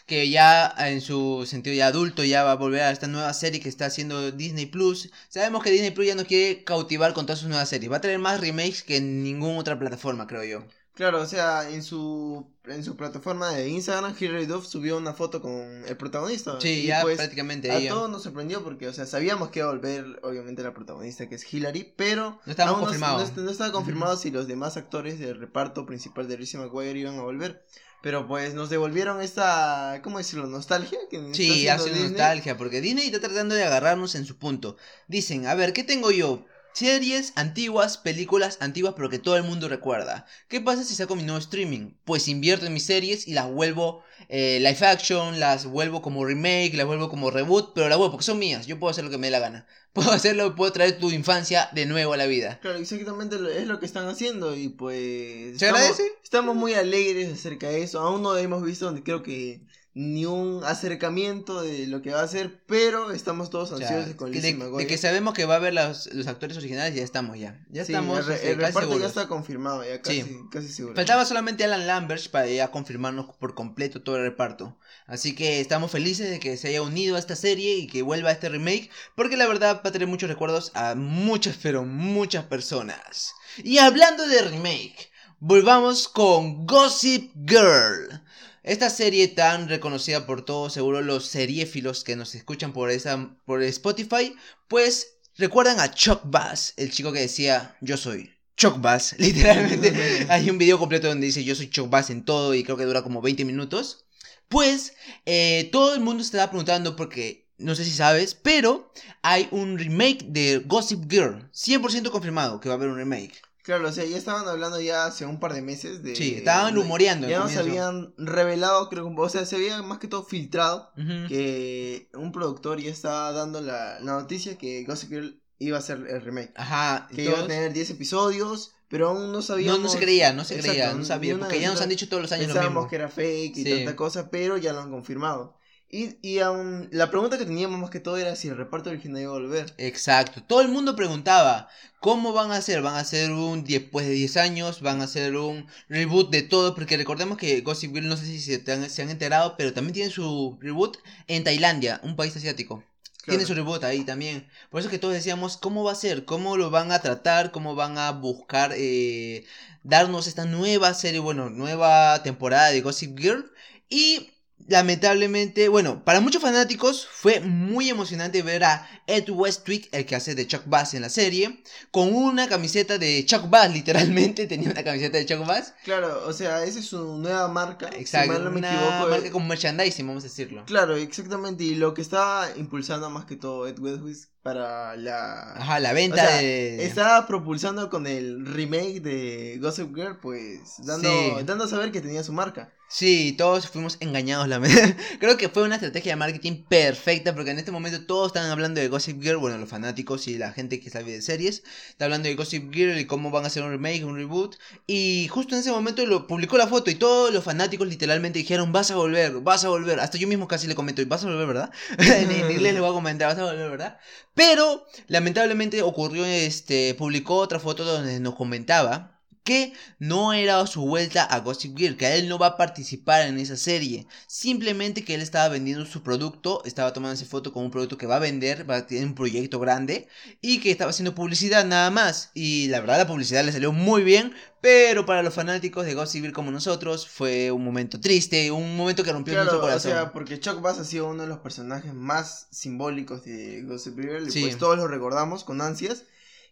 que 0.06 0.28
ya 0.28 0.74
en 0.76 1.00
su 1.00 1.46
sentido 1.46 1.76
ya 1.76 1.86
adulto 1.86 2.24
ya 2.24 2.42
va 2.42 2.52
a 2.52 2.56
volver 2.56 2.82
a 2.82 2.90
esta 2.90 3.06
nueva 3.06 3.32
serie 3.32 3.60
que 3.60 3.68
está 3.68 3.86
haciendo 3.86 4.32
Disney 4.32 4.66
Plus. 4.66 5.10
Sabemos 5.28 5.62
que 5.62 5.70
Disney 5.70 5.92
Plus 5.92 6.08
ya 6.08 6.16
no 6.16 6.24
quiere 6.24 6.64
cautivar 6.64 7.14
con 7.14 7.26
todas 7.26 7.38
sus 7.38 7.48
nuevas 7.48 7.68
series, 7.68 7.92
va 7.92 7.98
a 7.98 8.00
tener 8.00 8.18
más 8.18 8.40
remakes 8.40 8.82
que 8.82 8.96
en 8.96 9.22
ninguna 9.22 9.60
otra 9.60 9.78
plataforma, 9.78 10.26
creo 10.26 10.42
yo. 10.44 10.77
Claro, 10.98 11.20
o 11.22 11.26
sea, 11.26 11.70
en 11.70 11.84
su 11.84 12.44
en 12.64 12.82
su 12.82 12.96
plataforma 12.96 13.52
de 13.52 13.68
Instagram, 13.68 14.16
Hilary 14.18 14.46
Duff 14.46 14.66
subió 14.66 14.96
una 14.96 15.12
foto 15.12 15.40
con 15.40 15.84
el 15.86 15.96
protagonista. 15.96 16.60
Sí, 16.60 16.86
ya 16.86 17.02
pues, 17.02 17.18
prácticamente. 17.18 17.70
A 17.70 17.88
todos 17.88 18.10
nos 18.10 18.24
sorprendió 18.24 18.64
porque, 18.64 18.88
o 18.88 18.92
sea, 18.92 19.06
sabíamos 19.06 19.50
que 19.50 19.60
iba 19.60 19.68
a 19.68 19.70
volver, 19.70 20.18
obviamente, 20.24 20.60
la 20.64 20.74
protagonista, 20.74 21.28
que 21.28 21.36
es 21.36 21.54
Hilary, 21.54 21.94
pero. 21.94 22.40
No 22.44 22.50
estaba 22.50 22.76
confirmado. 22.76 23.24
No, 23.36 23.48
estaba 23.48 23.70
confirmado 23.70 24.16
si 24.16 24.32
los 24.32 24.48
demás 24.48 24.76
actores 24.76 25.20
del 25.20 25.38
reparto 25.38 25.86
principal 25.86 26.26
de 26.26 26.36
Lizzie 26.36 26.58
McGuire 26.58 26.98
iban 26.98 27.16
a 27.16 27.22
volver. 27.22 27.64
Pero 28.02 28.26
pues 28.26 28.54
nos 28.54 28.68
devolvieron 28.68 29.22
esta, 29.22 30.00
¿cómo 30.02 30.18
decirlo? 30.18 30.48
Nostalgia. 30.48 30.98
Que 31.10 31.32
sí, 31.32 31.68
hace 31.68 31.92
nostalgia, 31.92 32.56
porque 32.56 32.80
Disney 32.80 33.06
está 33.06 33.20
tratando 33.20 33.54
de 33.54 33.62
agarrarnos 33.62 34.16
en 34.16 34.24
su 34.24 34.36
punto. 34.36 34.76
Dicen, 35.06 35.46
a 35.46 35.54
ver, 35.54 35.72
¿qué 35.72 35.84
tengo 35.84 36.10
yo? 36.10 36.44
Series 36.72 37.32
antiguas, 37.34 37.98
películas 37.98 38.58
antiguas, 38.60 38.94
pero 38.96 39.10
que 39.10 39.18
todo 39.18 39.36
el 39.36 39.42
mundo 39.42 39.68
recuerda. 39.68 40.26
¿Qué 40.48 40.60
pasa 40.60 40.84
si 40.84 40.94
saco 40.94 41.16
mi 41.16 41.24
nuevo 41.24 41.38
streaming? 41.38 41.92
Pues 42.04 42.28
invierto 42.28 42.66
en 42.66 42.74
mis 42.74 42.84
series 42.84 43.26
y 43.26 43.34
las 43.34 43.50
vuelvo 43.50 44.04
eh, 44.28 44.58
live 44.60 44.86
action, 44.86 45.40
las 45.40 45.66
vuelvo 45.66 46.02
como 46.02 46.24
remake, 46.24 46.74
las 46.74 46.86
vuelvo 46.86 47.08
como 47.08 47.30
reboot, 47.30 47.72
pero 47.74 47.88
las 47.88 47.98
vuelvo 47.98 48.12
porque 48.12 48.26
son 48.26 48.38
mías. 48.38 48.66
Yo 48.66 48.78
puedo 48.78 48.90
hacer 48.90 49.04
lo 49.04 49.10
que 49.10 49.18
me 49.18 49.26
dé 49.26 49.32
la 49.32 49.40
gana. 49.40 49.66
Puedo 49.98 50.12
hacerlo, 50.12 50.54
puedo 50.54 50.70
traer 50.70 50.98
tu 51.00 51.10
infancia 51.10 51.70
de 51.72 51.84
nuevo 51.84 52.12
a 52.12 52.16
la 52.16 52.26
vida. 52.26 52.60
Claro, 52.60 52.78
exactamente 52.78 53.36
es 53.56 53.66
lo 53.66 53.80
que 53.80 53.86
están 53.86 54.06
haciendo 54.06 54.54
y 54.54 54.68
pues... 54.68 55.58
¿Se 55.58 55.66
agradece? 55.66 56.12
Estamos 56.22 56.54
muy 56.54 56.74
alegres 56.74 57.32
acerca 57.32 57.68
de 57.68 57.82
eso. 57.82 57.98
Aún 57.98 58.22
no 58.22 58.36
hemos 58.36 58.62
visto 58.62 58.84
donde 58.84 59.02
creo 59.02 59.24
que 59.24 59.62
ni 59.98 60.26
un 60.26 60.62
acercamiento 60.62 61.60
de 61.60 61.88
lo 61.88 62.02
que 62.02 62.12
va 62.12 62.22
a 62.22 62.28
ser, 62.28 62.60
pero 62.66 63.10
estamos 63.10 63.50
todos 63.50 63.72
ansiosos 63.72 64.14
con 64.14 64.30
Lizzie 64.30 64.54
de, 64.54 64.70
de, 64.70 64.86
que 64.86 64.96
sabemos 64.96 65.34
que 65.34 65.44
va 65.44 65.54
a 65.54 65.56
haber 65.56 65.74
los, 65.74 66.14
los 66.14 66.28
actores 66.28 66.56
originales, 66.56 66.94
ya 66.94 67.02
estamos 67.02 67.36
ya. 67.36 67.66
Ya 67.68 67.82
estamos. 67.82 68.24
El, 68.28 68.32
este, 68.32 68.54
reparto 68.54 68.96
ya 68.96 69.08
está 69.08 69.26
confirmado, 69.26 69.84
ya 69.84 70.00
casi, 70.00 70.24
casi 70.52 70.68
seguro. 70.68 70.94
Faltaba 70.94 71.24
solamente 71.24 71.64
Alan 71.64 71.88
Lambert 71.88 72.28
para 72.28 72.46
ya 72.46 72.70
confirmarnos 72.70 73.34
por 73.40 73.56
completo 73.56 74.00
todo 74.00 74.18
el 74.18 74.22
reparto. 74.22 74.78
Así 75.08 75.34
que 75.34 75.60
estamos 75.60 75.90
felices 75.90 76.30
de 76.30 76.38
que 76.38 76.56
se 76.56 76.68
haya 76.68 76.80
unido 76.80 77.16
a 77.16 77.18
esta 77.18 77.34
serie 77.34 77.78
y 77.78 77.88
que 77.88 78.02
vuelva 78.02 78.28
a 78.28 78.34
este 78.34 78.48
remake, 78.48 78.90
porque 79.16 79.36
la 79.36 79.48
verdad 79.48 79.82
va 79.84 79.88
a 79.88 79.92
tener 79.92 80.06
muchos 80.06 80.30
recuerdos 80.30 80.70
a 80.74 80.94
muchas, 80.94 81.58
pero 81.60 81.84
muchas 81.84 82.44
personas. 82.44 83.34
Y 83.64 83.78
hablando 83.78 84.28
de 84.28 84.42
remake, 84.42 85.10
volvamos 85.40 86.06
con 86.06 86.66
Gossip 86.66 87.32
Girl. 87.48 88.22
Esta 88.62 88.90
serie 88.90 89.28
tan 89.28 89.68
reconocida 89.68 90.26
por 90.26 90.44
todos, 90.44 90.72
seguro 90.72 91.00
los 91.00 91.26
seriéfilos 91.26 92.04
que 92.04 92.16
nos 92.16 92.34
escuchan 92.34 92.72
por, 92.72 92.90
esa, 92.90 93.36
por 93.44 93.62
Spotify, 93.62 94.34
pues 94.66 95.18
recuerdan 95.36 95.80
a 95.80 95.92
Chuck 95.92 96.22
Bass, 96.24 96.74
el 96.76 96.90
chico 96.90 97.12
que 97.12 97.20
decía 97.20 97.76
yo 97.80 97.96
soy 97.96 98.30
Chuck 98.56 98.80
Bass, 98.80 99.14
literalmente. 99.18 100.26
Hay 100.28 100.50
un 100.50 100.58
video 100.58 100.78
completo 100.78 101.08
donde 101.08 101.26
dice 101.26 101.44
yo 101.44 101.54
soy 101.54 101.70
Chuck 101.70 101.88
Bass 101.88 102.10
en 102.10 102.24
todo 102.24 102.54
y 102.54 102.64
creo 102.64 102.76
que 102.76 102.84
dura 102.84 103.02
como 103.02 103.22
20 103.22 103.44
minutos. 103.44 104.04
Pues 104.48 104.94
eh, 105.26 105.68
todo 105.70 105.94
el 105.94 106.00
mundo 106.00 106.22
se 106.22 106.28
estaba 106.28 106.50
preguntando 106.50 106.96
porque 106.96 107.48
no 107.58 107.74
sé 107.74 107.84
si 107.84 107.92
sabes, 107.92 108.34
pero 108.34 108.92
hay 109.22 109.48
un 109.50 109.78
remake 109.78 110.24
de 110.28 110.62
Gossip 110.64 111.10
Girl, 111.10 111.50
100% 111.52 112.10
confirmado 112.10 112.60
que 112.60 112.68
va 112.68 112.74
a 112.74 112.78
haber 112.78 112.88
un 112.88 112.96
remake. 112.96 113.42
Claro, 113.68 113.86
o 113.86 113.92
sea, 113.92 114.06
ya 114.06 114.16
estaban 114.16 114.48
hablando 114.48 114.80
ya 114.80 115.04
hace 115.04 115.26
un 115.26 115.38
par 115.40 115.52
de 115.52 115.60
meses 115.60 116.02
de... 116.02 116.16
Sí, 116.16 116.36
estaban 116.36 116.74
rumoreando. 116.74 117.28
Ya 117.28 117.40
nos 117.40 117.54
habían 117.54 118.14
revelado, 118.16 118.88
creo 118.88 119.14
que, 119.14 119.20
o 119.20 119.28
sea, 119.28 119.44
se 119.44 119.56
había 119.56 119.82
más 119.82 119.98
que 119.98 120.08
todo 120.08 120.24
filtrado 120.24 120.90
que 120.96 122.08
un 122.14 122.32
productor 122.32 122.80
ya 122.80 122.90
estaba 122.90 123.30
dando 123.32 123.60
la, 123.60 123.98
noticia 124.00 124.56
que 124.56 124.84
Gossip 124.84 125.10
Girl 125.10 125.42
iba 125.58 125.76
a 125.76 125.82
ser 125.82 125.98
el 126.08 126.22
remake. 126.22 126.50
Ajá. 126.56 127.08
Que 127.14 127.24
iba 127.24 127.40
a 127.40 127.46
tener 127.46 127.74
10 127.74 127.90
episodios, 127.90 128.72
pero 128.88 129.10
aún 129.10 129.32
no 129.32 129.42
sabíamos... 129.42 129.80
No, 129.80 129.84
no 129.84 129.90
se 129.90 129.98
creía, 129.98 130.32
no 130.32 130.46
se 130.46 130.60
creía, 130.60 130.94
no 130.94 131.04
sabía, 131.04 131.36
porque 131.38 131.60
ya 131.60 131.68
nos 131.68 131.82
han 131.82 131.90
dicho 131.90 132.08
todos 132.08 132.22
los 132.22 132.32
años 132.32 132.54
lo 132.54 132.62
mismo. 132.62 132.88
que 132.88 132.96
era 132.96 133.10
fake 133.10 133.54
y 133.54 133.64
tanta 133.64 133.96
cosa, 133.96 134.30
pero 134.30 134.56
ya 134.56 134.72
lo 134.72 134.80
han 134.80 134.90
confirmado. 134.90 135.57
Y, 135.90 136.16
y 136.20 136.40
aún, 136.40 136.88
la 136.92 137.10
pregunta 137.10 137.38
que 137.38 137.46
teníamos 137.46 137.80
más 137.80 137.88
que 137.88 138.00
todo 138.00 138.18
era 138.18 138.36
si 138.36 138.48
el 138.48 138.58
reparto 138.58 138.90
original 138.90 139.22
iba 139.22 139.30
a 139.30 139.38
volver. 139.38 139.72
Exacto. 139.78 140.42
Todo 140.42 140.60
el 140.60 140.68
mundo 140.68 140.94
preguntaba, 140.94 141.68
¿cómo 142.00 142.34
van 142.34 142.52
a 142.52 142.56
hacer? 142.56 142.82
¿Van 142.82 142.94
a 142.94 143.00
hacer 143.00 143.30
un 143.30 143.64
después 143.64 144.06
de 144.06 144.12
10 144.12 144.36
años? 144.36 144.82
¿Van 144.82 145.00
a 145.00 145.04
hacer 145.04 145.36
un 145.36 145.66
reboot 145.88 146.30
de 146.30 146.42
todo? 146.42 146.74
Porque 146.74 146.98
recordemos 146.98 147.38
que 147.38 147.62
Gossip 147.62 147.94
Girl, 147.94 148.06
no 148.06 148.18
sé 148.18 148.26
si 148.26 148.38
se, 148.38 148.88
se 148.90 149.02
han 149.02 149.10
enterado, 149.10 149.56
pero 149.56 149.72
también 149.72 149.94
tiene 149.94 150.10
su 150.10 150.58
reboot 150.60 150.98
en 151.26 151.42
Tailandia, 151.44 152.00
un 152.04 152.16
país 152.16 152.36
asiático. 152.36 152.84
Tiene 153.24 153.44
su 153.44 153.54
reboot 153.54 153.84
ahí 153.84 154.04
también. 154.04 154.48
Por 154.70 154.80
eso 154.80 154.88
que 154.88 154.98
todos 154.98 155.14
decíamos, 155.14 155.56
¿cómo 155.58 155.84
va 155.84 155.92
a 155.92 155.96
ser? 155.96 156.24
¿Cómo 156.24 156.56
lo 156.56 156.70
van 156.70 156.92
a 156.92 157.00
tratar? 157.00 157.50
¿Cómo 157.50 157.74
van 157.74 157.98
a 157.98 158.12
buscar 158.12 158.72
eh, 158.74 159.44
darnos 159.82 160.26
esta 160.26 160.46
nueva 160.46 160.94
serie, 160.94 161.20
bueno, 161.20 161.50
nueva 161.50 162.22
temporada 162.22 162.70
de 162.70 162.80
Gossip 162.80 163.18
Girl? 163.18 163.50
Y 163.90 164.30
lamentablemente, 164.66 165.68
bueno, 165.68 166.04
para 166.04 166.20
muchos 166.20 166.42
fanáticos 166.42 167.06
fue 167.10 167.40
muy 167.40 167.88
emocionante 167.88 168.42
ver 168.42 168.64
a 168.64 168.88
Ed 169.06 169.30
Westwick, 169.30 169.88
el 169.92 170.04
que 170.04 170.16
hace 170.16 170.34
de 170.34 170.46
Chuck 170.46 170.62
Bass 170.66 170.94
en 170.94 171.02
la 171.02 171.08
serie, 171.08 171.62
con 171.90 172.14
una 172.14 172.48
camiseta 172.48 172.98
de 172.98 173.24
Chuck 173.24 173.48
Bass, 173.48 173.72
literalmente 173.72 174.46
tenía 174.46 174.70
una 174.70 174.84
camiseta 174.84 175.18
de 175.18 175.26
Chuck 175.26 175.46
Bass. 175.46 175.74
Claro, 175.84 176.24
o 176.26 176.32
sea, 176.32 176.64
esa 176.64 176.78
es 176.78 176.86
su 176.86 177.16
nueva 177.18 177.48
marca. 177.48 177.88
Exacto, 177.96 178.34
si 178.34 178.42
no 178.42 178.50
me 178.50 178.58
una 178.58 178.74
equivoco, 178.74 179.08
marca 179.08 179.30
con 179.30 179.48
merchandising, 179.48 180.06
vamos 180.06 180.24
a 180.24 180.28
decirlo. 180.28 180.64
Claro, 180.66 180.96
exactamente, 180.96 181.64
y 181.64 181.74
lo 181.74 181.94
que 181.94 182.02
está 182.02 182.52
impulsando 182.56 183.08
más 183.10 183.24
que 183.24 183.36
todo 183.36 183.66
Ed 183.66 183.78
Westwick 183.78 184.28
para 184.48 184.96
la... 184.96 185.52
Ajá, 185.56 185.78
la 185.78 185.92
venta 185.92 186.38
de... 186.38 186.82
Estaba 186.82 187.26
propulsando 187.26 187.90
con 187.90 188.06
el 188.06 188.46
remake 188.46 189.00
de 189.00 189.58
Gossip 189.60 189.94
Girl, 189.94 190.18
pues, 190.20 190.76
dando, 190.78 191.42
dando 191.44 191.64
a 191.64 191.68
saber 191.68 191.92
que 191.92 192.00
tenía 192.00 192.22
su 192.22 192.32
marca. 192.32 192.72
Sí, 192.90 193.34
todos 193.36 193.68
fuimos 193.68 193.98
engañados, 194.00 194.48
la 194.48 194.62
Creo 195.20 195.36
que 195.36 195.50
fue 195.50 195.62
una 195.62 195.74
estrategia 195.74 196.12
de 196.12 196.16
marketing 196.16 196.62
perfecta 196.66 197.34
porque 197.34 197.50
en 197.50 197.58
este 197.58 197.70
momento 197.70 198.06
todos 198.06 198.28
están 198.28 198.50
hablando 198.50 198.80
de 198.80 198.88
Gossip 198.88 199.22
Girl, 199.22 199.36
bueno, 199.36 199.58
los 199.58 199.68
fanáticos 199.68 200.26
y 200.26 200.38
la 200.38 200.52
gente 200.52 200.80
que 200.80 200.88
sabe 200.88 201.12
de 201.12 201.20
series, 201.20 201.64
está 201.90 202.06
hablando 202.06 202.30
de 202.30 202.34
Gossip 202.34 202.72
Girl 202.72 202.98
y 202.98 203.04
cómo 203.04 203.30
van 203.30 203.44
a 203.44 203.48
hacer 203.48 203.62
un 203.62 203.72
remake, 203.72 204.04
un 204.04 204.16
reboot. 204.16 204.56
Y 204.86 205.28
justo 205.28 205.54
en 205.54 205.60
ese 205.60 205.70
momento 205.70 206.06
lo 206.06 206.26
publicó 206.26 206.56
la 206.56 206.66
foto 206.66 206.90
y 206.90 206.94
todos 206.94 207.30
los 207.30 207.44
fanáticos 207.44 207.86
literalmente 207.86 208.38
dijeron, 208.38 208.72
vas 208.72 208.90
a 208.90 208.96
volver, 208.96 209.32
vas 209.40 209.66
a 209.66 209.68
volver. 209.68 210.00
Hasta 210.00 210.16
yo 210.16 210.26
mismo 210.26 210.48
casi 210.48 210.66
le 210.66 210.74
comento, 210.74 211.02
vas 211.06 211.24
a 211.24 211.26
volver, 211.26 211.46
¿verdad? 211.46 211.70
en 211.98 212.50
inglés 212.50 212.72
le 212.72 212.80
voy 212.80 212.88
a 212.88 212.94
comentar, 212.94 213.28
vas 213.28 213.38
a 213.38 213.52
volver, 213.52 213.70
¿verdad? 213.70 213.98
Pero 214.38 214.86
lamentablemente 215.08 215.82
ocurrió, 215.82 216.24
este, 216.24 216.94
publicó 216.94 217.38
otra 217.38 217.58
foto 217.58 217.84
donde 217.84 218.20
nos 218.20 218.36
comentaba 218.36 219.17
que 219.48 219.72
no 219.98 220.34
era 220.34 220.66
su 220.66 220.82
vuelta 220.84 221.24
a 221.24 221.40
Gossip 221.40 221.74
Girl, 221.74 221.96
que 221.96 222.16
él 222.16 222.28
no 222.28 222.38
va 222.38 222.48
a 222.48 222.56
participar 222.58 223.26
en 223.26 223.38
esa 223.38 223.56
serie. 223.56 224.06
Simplemente 224.26 225.06
que 225.06 225.14
él 225.14 225.22
estaba 225.22 225.48
vendiendo 225.48 225.86
su 225.86 226.02
producto, 226.02 226.62
estaba 226.66 226.92
tomándose 226.92 227.24
foto 227.24 227.50
con 227.50 227.64
un 227.64 227.70
producto 227.70 227.96
que 227.96 228.06
va 228.06 228.16
a 228.16 228.18
vender, 228.18 228.68
va 228.68 228.76
a 228.76 228.86
tener 228.86 229.06
un 229.06 229.14
proyecto 229.14 229.58
grande 229.58 230.06
y 230.42 230.60
que 230.60 230.70
estaba 230.70 230.90
haciendo 230.90 231.14
publicidad 231.14 231.64
nada 231.64 231.90
más. 231.90 232.30
Y 232.34 232.68
la 232.68 232.80
verdad 232.80 232.98
la 232.98 233.06
publicidad 233.06 233.42
le 233.42 233.52
salió 233.52 233.72
muy 233.72 234.02
bien, 234.02 234.34
pero 234.60 235.06
para 235.06 235.22
los 235.22 235.32
fanáticos 235.32 235.86
de 235.86 235.94
Gossip 235.94 236.20
Girl 236.20 236.34
como 236.34 236.50
nosotros 236.50 237.08
fue 237.08 237.50
un 237.50 237.64
momento 237.64 237.98
triste, 237.98 238.50
un 238.50 238.76
momento 238.76 239.02
que 239.02 239.14
rompió 239.14 239.32
nuestro 239.32 239.62
corazón. 239.62 239.92
O 239.92 239.94
sea, 239.94 240.12
porque 240.12 240.38
Chuck 240.38 240.60
Bass 240.60 240.78
ha 240.78 240.84
sido 240.84 241.08
uno 241.08 241.22
de 241.22 241.28
los 241.30 241.38
personajes 241.38 241.94
más 241.94 242.48
simbólicos 242.50 243.24
de 243.24 243.62
Gossip 243.62 243.98
Girl 243.98 244.28
y 244.28 244.42
pues 244.42 244.58
todos 244.58 244.76
lo 244.76 244.88
recordamos 244.88 245.42
con 245.42 245.62
ansias. 245.62 246.04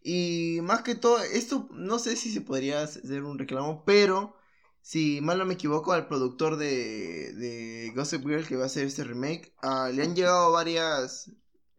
Y 0.08 0.60
más 0.62 0.82
que 0.82 0.94
todo, 0.94 1.20
esto 1.20 1.68
no 1.72 1.98
sé 1.98 2.14
si 2.14 2.30
se 2.30 2.40
podría 2.40 2.80
hacer 2.80 3.24
un 3.24 3.40
reclamo, 3.40 3.82
pero 3.84 4.36
si 4.80 5.20
mal 5.20 5.36
no 5.36 5.44
me 5.44 5.54
equivoco, 5.54 5.92
al 5.92 6.06
productor 6.06 6.58
de, 6.58 7.32
de 7.32 7.92
Gossip 7.92 8.24
Girl 8.24 8.46
que 8.46 8.54
va 8.54 8.62
a 8.62 8.66
hacer 8.66 8.86
este 8.86 9.02
remake, 9.02 9.52
uh, 9.64 9.92
le 9.92 10.04
han 10.04 10.14
llegado 10.14 10.52
varias, 10.52 11.32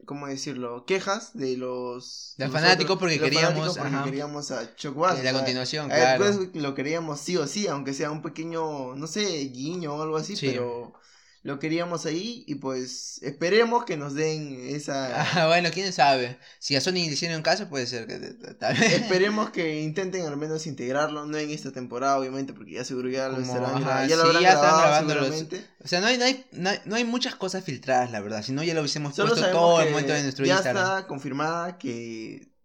¿cómo 0.03 0.27
decirlo? 0.27 0.84
Quejas 0.86 1.38
de 1.38 1.55
los... 1.55 2.34
De 2.38 2.50
fanáticos 2.50 3.00
porque 3.00 3.17
queríamos... 3.17 3.77
porque 3.77 4.03
queríamos 4.03 4.51
a 4.51 4.75
Chuck 4.75 4.98
Bass. 4.98 5.24
la 5.24 5.31
continuación, 5.31 5.88
claro. 5.88 6.25
Después 6.25 6.53
lo 6.62 6.75
queríamos 6.75 7.22
sí 7.22 7.38
o 7.38 7.48
sí, 7.48 7.67
aunque 7.67 7.93
sea 7.93 8.12
un 8.12 8.22
pequeño, 8.22 8.93
no 8.93 9.07
sé, 9.07 9.25
guiño 9.46 9.96
o 9.96 10.01
algo 10.01 10.17
así, 10.17 10.36
pero 10.41 10.96
lo 11.48 11.60
queríamos 11.60 12.06
ahí 12.06 12.44
y 12.46 12.56
pues 12.56 13.22
esperemos 13.24 13.86
que 13.86 13.96
nos 13.96 14.16
den 14.16 14.68
esa... 14.68 15.22
Ah, 15.22 15.48
bueno, 15.48 15.70
quién 15.74 15.94
sabe. 15.94 16.38
Si 16.60 16.75
a 16.75 16.82
Sony 16.82 16.96
le 16.96 17.13
hicieron 17.13 17.42
caso, 17.42 17.70
puede 17.70 17.88
ser 17.88 18.06
que... 18.06 18.36
esperemos 18.94 19.51
que 19.51 19.80
intenten 19.80 20.25
al 20.25 20.36
menos 20.36 20.68
integrarlo, 20.68 21.25
no 21.25 21.38
en 21.38 21.50
esta 21.50 21.72
temporada, 21.72 22.20
obviamente, 22.20 22.51
porque 22.51 22.74
ya 22.74 22.84
seguro 22.84 23.08
ya 23.08 23.30
lo 23.30 23.39
estarán, 23.39 23.82
ya 24.10 24.18
lo 24.18 24.42
ya 24.42 24.56
están 24.56 24.77
grabando 24.77 25.16
O 25.82 25.88
sea, 25.88 26.01
no 26.01 26.08
hay, 26.08 26.18
no, 26.18 26.25
hay, 26.25 26.46
no, 26.84 26.96
hay, 26.98 27.06
muchas 27.06 27.36
cosas 27.36 27.63
filtradas, 27.63 28.12
la 28.12 28.20
verdad. 28.20 28.44
Si 28.44 28.51
no, 28.51 28.62
ya 28.62 28.74
lo 28.74 28.82
hubiésemos 28.82 29.16
puesto 29.16 29.50
todo 29.50 29.80
el 29.80 29.92
momento 29.92 30.12
de 30.12 30.24
nuestro 30.24 30.46
ya 30.46 30.56
Instagram. 30.56 30.84
Ya 30.84 30.98
está 30.98 31.08
confirmada 31.08 31.77
que 31.77 32.56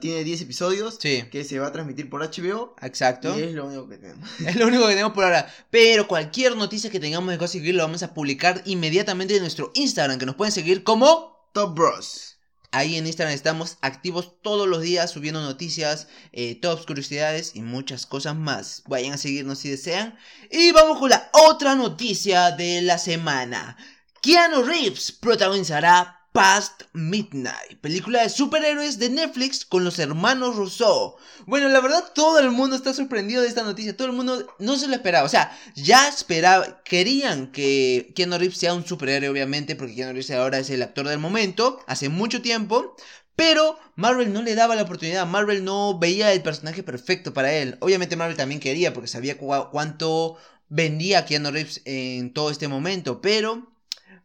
tiene 0.00 0.24
10 0.24 0.42
episodios 0.42 0.98
que 0.98 1.44
se 1.44 1.58
va 1.58 1.68
a 1.68 1.72
transmitir 1.72 2.10
por 2.10 2.22
HBO. 2.22 2.74
Exacto. 2.82 3.38
Y 3.38 3.42
es 3.42 3.52
lo 3.52 3.66
único 3.66 3.88
que 3.88 3.96
tenemos. 3.96 4.28
Es 4.46 4.56
lo 4.56 4.66
único 4.66 4.84
que 4.84 4.90
tenemos 4.90 5.12
por 5.12 5.24
ahora. 5.24 5.52
Pero 5.70 6.06
cualquier 6.06 6.56
noticia 6.56 6.90
que 6.90 7.00
tengamos 7.00 7.30
de 7.30 7.36
Gossip 7.36 7.62
Girl 7.62 7.78
lo 7.78 7.84
vamos 7.84 8.02
a 8.02 8.14
publicar 8.14 8.62
inmediatamente 8.66 9.36
en 9.36 9.42
nuestro 9.42 9.70
Instagram, 9.74 10.18
que 10.18 10.26
nos 10.26 10.34
pueden 10.34 10.52
seguir 10.52 10.84
como 10.84 11.48
Top 11.52 11.74
Bros. 11.74 12.34
Ahí 12.72 12.96
en 12.96 13.06
Instagram 13.06 13.32
estamos 13.32 13.78
activos 13.82 14.42
todos 14.42 14.66
los 14.66 14.82
días 14.82 15.12
subiendo 15.12 15.40
noticias, 15.40 16.08
eh, 16.32 16.56
tops, 16.56 16.86
curiosidades 16.86 17.54
y 17.54 17.62
muchas 17.62 18.04
cosas 18.04 18.34
más. 18.34 18.82
Vayan 18.88 19.12
a 19.12 19.16
seguirnos 19.16 19.60
si 19.60 19.70
desean. 19.70 20.18
Y 20.50 20.72
vamos 20.72 20.98
con 20.98 21.10
la 21.10 21.30
otra 21.32 21.76
noticia 21.76 22.50
de 22.50 22.82
la 22.82 22.98
semana. 22.98 23.76
Keanu 24.20 24.64
Reeves 24.64 25.12
protagonizará 25.12 26.23
Past 26.34 26.82
Midnight, 26.94 27.78
película 27.80 28.22
de 28.22 28.28
superhéroes 28.28 28.98
de 28.98 29.08
Netflix 29.08 29.64
con 29.64 29.84
los 29.84 30.00
hermanos 30.00 30.56
Rousseau. 30.56 31.14
Bueno, 31.46 31.68
la 31.68 31.80
verdad 31.80 32.10
todo 32.12 32.40
el 32.40 32.50
mundo 32.50 32.74
está 32.74 32.92
sorprendido 32.92 33.40
de 33.40 33.46
esta 33.46 33.62
noticia, 33.62 33.96
todo 33.96 34.08
el 34.08 34.14
mundo 34.14 34.44
no 34.58 34.76
se 34.76 34.88
lo 34.88 34.94
esperaba, 34.94 35.24
o 35.24 35.28
sea, 35.28 35.56
ya 35.76 36.08
esperaba, 36.08 36.82
querían 36.82 37.52
que 37.52 38.12
Keanu 38.16 38.36
Reeves 38.36 38.58
sea 38.58 38.74
un 38.74 38.84
superhéroe 38.84 39.28
obviamente, 39.28 39.76
porque 39.76 39.94
Keanu 39.94 40.10
Reeves 40.10 40.32
ahora 40.32 40.58
es 40.58 40.70
el 40.70 40.82
actor 40.82 41.06
del 41.06 41.20
momento, 41.20 41.78
hace 41.86 42.08
mucho 42.08 42.42
tiempo, 42.42 42.96
pero 43.36 43.78
Marvel 43.94 44.32
no 44.32 44.42
le 44.42 44.56
daba 44.56 44.74
la 44.74 44.82
oportunidad, 44.82 45.28
Marvel 45.28 45.64
no 45.64 46.00
veía 46.00 46.32
el 46.32 46.42
personaje 46.42 46.82
perfecto 46.82 47.32
para 47.32 47.52
él. 47.52 47.76
Obviamente 47.78 48.16
Marvel 48.16 48.36
también 48.36 48.60
quería 48.60 48.92
porque 48.92 49.06
sabía 49.06 49.38
cuánto 49.38 50.36
vendía 50.68 51.26
Keanu 51.26 51.52
Reeves 51.52 51.80
en 51.84 52.32
todo 52.32 52.50
este 52.50 52.66
momento, 52.66 53.20
pero 53.20 53.72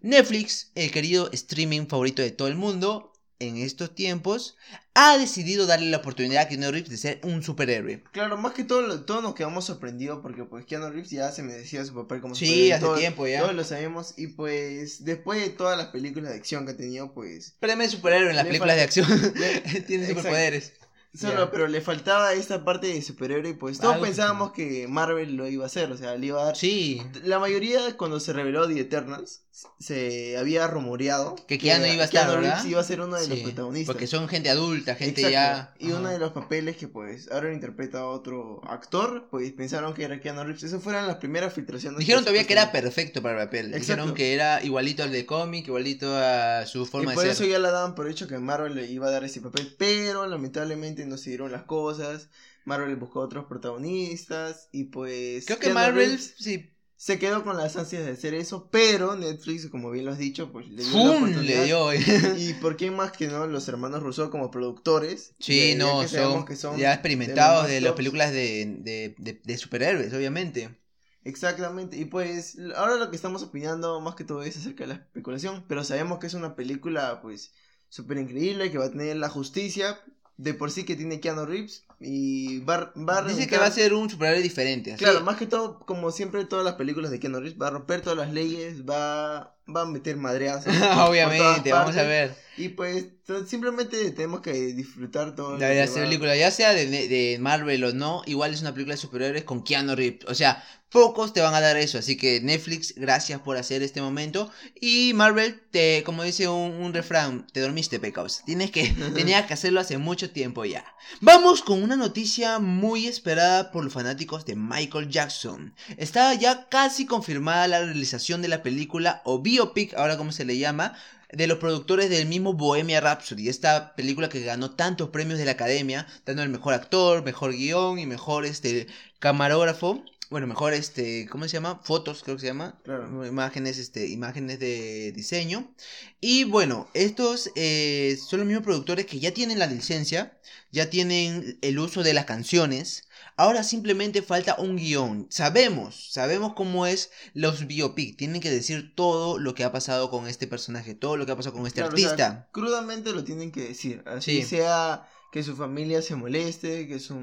Netflix, 0.02 0.72
el 0.76 0.92
querido 0.92 1.30
streaming 1.32 1.88
favorito 1.88 2.22
de 2.22 2.32
todo 2.32 2.48
el 2.48 2.56
mundo 2.56 3.14
en 3.40 3.58
estos 3.58 3.96
tiempos, 3.96 4.58
ha 4.94 5.18
decidido 5.18 5.66
darle 5.66 5.90
la 5.90 5.98
oportunidad 5.98 6.44
a 6.44 6.48
Keanu 6.50 6.72
Reeves 6.72 6.90
de 6.90 6.98
ser 6.98 7.22
un 7.24 7.42
superhéroe. 7.42 8.04
Claro, 8.12 8.38
más 8.38 8.54
que 8.54 8.66
todo, 8.66 9.06
todos 9.06 9.24
nos 9.24 9.34
quedamos 9.34 9.66
sorprendidos 9.66 10.20
porque 10.22 10.44
pues 10.44 10.66
Keanu 10.66 10.90
Reeves 10.90 11.10
ya 11.10 11.32
se 11.32 11.42
merecía 11.42 11.86
su 11.86 11.94
papel 11.94 12.20
como 12.20 12.36
superhéroe. 12.36 12.66
Sí, 12.66 12.72
hace 12.72 13.00
tiempo 13.00 13.26
ya. 13.26 13.42
Todos 13.42 13.56
lo 13.56 13.64
sabemos 13.64 14.14
y 14.18 14.28
pues 14.28 15.06
después 15.06 15.42
de 15.42 15.50
todas 15.52 15.78
las 15.78 15.88
películas 15.88 16.32
de 16.32 16.38
acción 16.38 16.66
que 16.66 16.74
ha 16.74 16.78
tenido, 16.78 17.14
pues... 17.14 17.56
Premio 17.60 17.90
superhéroe 17.90 18.30
en 18.30 18.36
las 18.36 18.46
películas 18.46 18.76
de 18.76 18.82
acción. 18.82 19.08
Tiene 19.88 20.08
superpoderes. 20.08 20.74
Solo, 21.14 21.50
pero 21.52 21.68
le 21.68 21.82
faltaba 21.82 22.34
esta 22.34 22.64
parte 22.64 22.88
de 22.88 23.02
superhéroe 23.02 23.56
pues 23.56 23.80
todos 23.80 23.98
pensábamos 23.98 24.52
que 24.52 24.88
Marvel 24.88 25.36
lo 25.36 25.48
iba 25.48 25.64
a 25.64 25.68
hacer, 25.68 25.92
o 25.92 25.98
sea, 25.98 26.16
le 26.16 26.28
iba 26.28 26.42
a 26.42 26.46
dar... 26.46 26.56
Sí. 26.56 27.02
La 27.24 27.40
mayoría 27.40 27.98
cuando 27.98 28.20
se 28.20 28.32
reveló 28.32 28.68
The 28.68 28.80
Eternals 28.80 29.42
se 29.80 30.38
había 30.38 30.68
rumoreado 30.68 31.36
que 31.48 31.58
Keanu 31.58 31.86
iba 31.88 32.04
a 32.04 32.06
estar, 32.06 32.30
¿verdad? 32.30 32.64
iba 32.64 32.80
a 32.80 32.84
ser 32.84 33.02
uno 33.02 33.18
de 33.18 33.28
los 33.28 33.40
protagonistas. 33.40 33.94
Porque 33.94 34.08
son 34.08 34.28
gente 34.30 34.50
adulta, 34.50 34.96
gente 34.96 35.30
ya... 35.30 35.74
Y 35.80 35.92
uno 35.92 36.10
de 36.10 36.20
los 36.20 36.32
papeles 36.32 36.78
que 36.78 36.88
pues 36.88 37.30
ahora 37.32 37.52
interpreta 37.52 38.00
a 38.00 38.06
otro 38.06 38.62
actor, 38.70 39.28
pues 39.30 39.52
pensaron 39.52 39.94
que 39.94 40.04
era 40.04 40.20
Keanu 40.20 40.44
Reeves. 40.44 40.64
Esas 40.64 40.82
fueron 40.82 41.08
las 41.08 41.18
primeras 41.18 41.54
filtraciones. 41.54 42.00
Dijeron 42.00 42.24
todavía 42.24 42.46
que 42.46 42.54
era 42.54 42.72
perfecto 42.72 43.22
para 43.22 43.42
el 43.42 43.48
papel. 43.48 43.72
Dijeron 43.72 44.14
que 44.14 44.34
era 44.34 44.64
igualito 44.64 45.04
al 45.04 45.12
de 45.12 45.26
cómic, 45.26 45.68
igualito 45.68 46.16
a 46.16 46.66
su 46.66 46.86
forma 46.86 47.14
y 47.14 47.16
por 47.16 47.28
eso 47.28 47.44
ya 47.44 47.60
la 47.60 47.72
daban 47.72 47.96
por 47.96 48.08
hecho 48.08 48.28
que 48.28 48.38
Marvel 48.38 48.76
le 48.76 48.86
iba 48.86 49.08
a 49.08 49.12
dar 49.12 49.24
ese 49.24 49.42
papel, 49.42 49.74
pero 49.78 50.28
lamentablemente 50.28 50.99
no 51.06 51.18
se 51.18 51.32
dieron 51.32 51.52
las 51.52 51.64
cosas. 51.64 52.30
Marvel 52.66 52.96
buscó 52.96 53.22
otros 53.22 53.46
protagonistas 53.46 54.70
y 54.72 54.86
pues... 54.86 55.46
Creo 55.46 55.60
que 55.60 55.74
Marvel 55.74 56.20
sí 56.20 56.72
se 57.00 57.18
quedó 57.18 57.46
con 57.46 57.56
las 57.56 57.78
ansias 57.78 58.04
de 58.04 58.12
hacer 58.12 58.34
eso, 58.34 58.68
pero 58.70 59.16
Netflix, 59.16 59.68
como 59.68 59.90
bien 59.90 60.04
lo 60.04 60.12
has 60.12 60.18
dicho, 60.18 60.52
pues 60.52 60.68
le 60.68 60.84
dio 60.84 60.98
la 60.98 61.12
oportunidad. 61.12 61.64
dio. 61.64 61.94
y 62.38 62.54
por 62.56 62.76
qué 62.76 62.92
más 62.92 63.14
que 63.14 63.28
no, 63.28 63.48
los 63.48 63.70
hermanos 63.70 64.04
Rousseau 64.04 64.30
como 64.30 64.52
productores. 64.52 65.34
Sí, 65.40 65.76
no, 65.76 66.06
son, 66.10 66.46
ya 66.78 66.92
experimentados 66.92 67.70
de, 67.70 67.80
las 67.80 67.94
películas 67.94 68.34
de, 68.34 68.66
de, 68.82 69.40
de, 69.42 69.58
superhéroes, 69.58 70.14
obviamente. 70.14 70.78
Exactamente, 71.24 71.96
y 71.96 72.04
pues 72.04 72.58
ahora 72.76 72.96
lo 72.96 73.10
que 73.10 73.16
estamos 73.16 73.44
opinando 73.44 74.02
más 74.02 74.16
que 74.16 74.26
todo 74.26 74.44
es 74.44 74.58
acerca 74.58 74.84
de 74.84 74.90
la 74.90 74.94
especulación, 74.96 75.64
pero 75.70 75.86
sabemos 75.86 76.20
que 76.20 76.28
es 76.28 76.34
una 76.34 76.58
película 76.58 77.22
pues 77.22 77.54
súper 77.88 78.18
increíble, 78.18 78.72
que 78.72 78.78
va 78.78 78.86
a 78.86 78.92
tener 78.92 79.16
la 79.16 79.30
justicia, 79.30 80.02
de 80.40 80.54
por 80.54 80.72
sí 80.72 80.86
que 80.86 80.96
tiene 80.96 81.20
Keanu 81.20 81.46
Reeves 81.46 81.84
y 82.00 82.60
va, 82.60 82.94
va 82.96 83.24
Dice 83.24 83.46
que 83.46 83.58
va 83.58 83.66
a 83.66 83.72
ser 83.72 83.94
un 83.94 84.10
superhéroe 84.10 84.42
diferente. 84.42 84.96
Claro, 84.96 85.20
más 85.20 85.36
que 85.36 85.46
todo, 85.46 85.80
como 85.80 86.12
siempre 86.12 86.46
todas 86.46 86.64
las 86.64 86.76
películas 86.76 87.12
de 87.12 87.20
Keanu 87.20 87.42
Reeves, 87.42 87.62
va 87.62 87.68
a 87.68 87.72
romper 87.72 88.00
todas 88.00 88.18
las 88.18 88.32
leyes, 88.34 88.86
va, 88.90 89.54
va 89.68 89.82
a 89.82 89.86
meter 89.86 90.16
madreas. 90.16 90.66
Obviamente, 90.98 91.74
vamos 91.74 91.98
a 91.98 92.04
ver. 92.04 92.34
Y 92.56 92.70
pues 92.70 93.08
simplemente 93.48 94.12
tenemos 94.12 94.40
que 94.40 94.54
disfrutar 94.54 95.36
todo. 95.36 95.58
La, 95.58 95.74
la 95.74 95.94
película, 95.94 96.38
ya 96.38 96.52
sea 96.52 96.74
de, 96.74 96.88
de, 96.88 97.38
Marvel 97.42 97.84
o 97.84 97.92
no, 97.92 98.22
igual 98.26 98.54
es 98.54 98.62
una 98.62 98.72
película 98.72 98.96
de 98.96 99.02
superhéroes 99.02 99.44
con 99.44 99.64
Keanu 99.64 99.94
Reeves. 99.94 100.24
O 100.28 100.36
sea, 100.36 100.64
pocos 100.90 101.34
te 101.34 101.42
van 101.42 101.54
a 101.54 101.62
dar 101.62 101.78
eso. 101.78 101.98
Así 101.98 102.18
que 102.18 102.42
Netflix, 102.42 102.94
gracias 102.96 103.40
por 103.42 103.58
hacer 103.58 103.84
este 103.84 104.02
momento. 104.02 104.52
Y 104.80 105.14
Marvel, 105.14 105.62
te, 105.72 106.04
como 106.04 106.24
dice 106.24 106.48
un, 106.48 106.94
refrán, 106.94 107.48
te 107.52 107.62
dormiste, 107.62 108.00
pecados. 108.00 108.42
Tienes 108.46 108.72
que, 108.72 108.88
tenías 109.16 109.46
que 109.46 109.54
hacerlo 109.54 109.80
hace 109.80 109.98
mucho 109.98 110.32
tiempo 110.32 110.66
ya. 110.66 110.86
Vamos 111.22 111.62
con 111.62 111.82
una 111.82 111.96
noticia 111.96 112.60
muy 112.60 113.08
esperada 113.08 113.72
por 113.72 113.84
los 113.84 113.94
fanáticos 113.94 114.46
de 114.46 114.56
Michael 114.56 115.10
Jackson. 115.10 115.74
Está 115.98 116.34
ya 116.34 116.68
casi 116.70 117.06
confirmada 117.06 117.68
la 117.68 117.84
realización 117.84 118.42
de 118.42 118.48
la 118.48 118.64
película 118.64 119.22
o 119.26 119.40
biopic, 119.40 119.94
ahora 119.94 120.18
como 120.18 120.32
se 120.32 120.46
le 120.46 120.58
llama, 120.58 120.96
de 121.32 121.46
los 121.46 121.60
productores 121.60 122.10
del 122.10 122.28
mismo 122.28 122.54
Bohemia 122.54 123.02
Rhapsody, 123.02 123.50
esta 123.50 123.96
película 123.96 124.30
que 124.30 124.42
ganó 124.42 124.72
tantos 124.72 125.10
premios 125.10 125.38
de 125.38 125.46
la 125.46 125.52
academia, 125.52 126.08
dando 126.26 126.42
el 126.42 126.50
mejor 126.50 126.74
actor, 126.74 127.24
mejor 127.24 127.52
guion 127.52 128.00
y 128.00 128.08
mejor 128.08 128.46
este 128.46 128.88
camarógrafo 129.20 130.04
bueno, 130.30 130.46
mejor 130.46 130.74
este, 130.74 131.28
¿cómo 131.28 131.46
se 131.46 131.52
llama? 131.54 131.82
Fotos, 131.84 132.22
creo 132.24 132.36
que 132.36 132.42
se 132.42 132.48
llama. 132.48 132.80
Claro. 132.84 133.26
Imágenes, 133.26 133.80
este, 133.80 134.08
imágenes 134.08 134.60
de 134.60 135.12
diseño. 135.12 135.74
Y 136.22 136.44
bueno, 136.44 136.88
estos 136.94 137.52
eh, 137.56 138.16
son 138.24 138.40
los 138.40 138.48
mismos 138.48 138.64
productores 138.64 139.08
que 139.08 139.20
ya 139.20 139.34
tienen 139.34 139.58
la 139.58 139.66
licencia, 139.66 140.38
ya 140.72 140.90
tienen 140.92 141.58
el 141.62 141.80
uso 141.80 142.04
de 142.04 142.14
las 142.14 142.26
canciones. 142.26 143.08
Ahora 143.38 143.64
simplemente 143.64 144.22
falta 144.22 144.56
un 144.60 144.76
guion. 144.76 145.26
Sabemos, 145.32 146.12
sabemos 146.12 146.54
cómo 146.54 146.86
es 146.86 147.10
los 147.34 147.66
biopic. 147.66 148.16
Tienen 148.16 148.42
que 148.42 148.52
decir 148.52 148.94
todo 148.96 149.40
lo 149.40 149.56
que 149.56 149.64
ha 149.64 149.72
pasado 149.72 150.12
con 150.12 150.28
este 150.28 150.46
personaje, 150.46 150.94
todo 150.94 151.18
lo 151.18 151.26
que 151.26 151.32
ha 151.32 151.38
pasado 151.38 151.56
con 151.56 151.66
este 151.66 151.82
artista. 151.82 152.50
crudamente 152.52 153.14
lo 153.14 153.24
tienen 153.24 153.52
que 153.52 153.70
decir. 153.70 154.04
Así 154.06 154.44
sea 154.44 155.10
que 155.32 155.44
su 155.44 155.56
familia 155.56 156.02
se 156.02 156.16
moleste, 156.16 156.88
que 156.88 157.00
su 157.00 157.16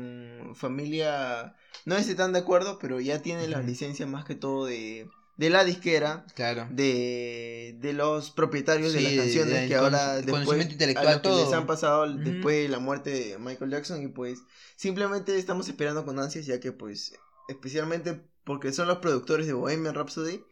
familia 0.55 1.57
no 1.85 1.97
esté 1.97 2.15
tan 2.15 2.33
de 2.33 2.41
acuerdo, 2.41 2.79
pero 2.79 3.01
ya 3.01 3.21
tiene 3.23 3.49
la 3.49 3.63
licencia 3.63 4.07
más 4.07 4.25
que 4.25 4.35
todo 4.35 4.67
de, 4.67 5.09
de 5.37 5.51
la 5.51 5.65
disquera, 5.65 6.25
claro. 6.35 6.67
de, 6.71 7.77
de 7.81 7.93
los 7.93 8.31
propietarios 8.31 8.93
de 8.93 9.01
las 9.03 9.13
canciones 9.13 9.69
que 9.69 9.75
ahora 9.75 10.17
después 10.23 10.71
intelectual, 10.71 11.21
todo. 11.21 11.45
les 11.45 11.53
han 11.53 11.67
pasado 11.67 12.13
después 12.13 12.63
de 12.63 12.69
la 12.69 12.79
muerte 12.79 13.11
de 13.11 13.39
Michael 13.39 13.71
Jackson 13.71 14.03
y 14.03 14.09
pues 14.09 14.41
simplemente 14.77 15.37
estamos 15.37 15.69
esperando 15.69 16.05
con 16.05 16.19
ansias 16.19 16.47
ya 16.47 16.61
que 16.61 16.73
pues 16.73 17.15
especialmente 17.49 18.21
porque 18.45 18.73
son 18.73 18.87
los 18.87 18.99
productores 18.99 19.47
de 19.47 19.53
Bohemian 19.53 19.95
Rhapsody 19.95 20.45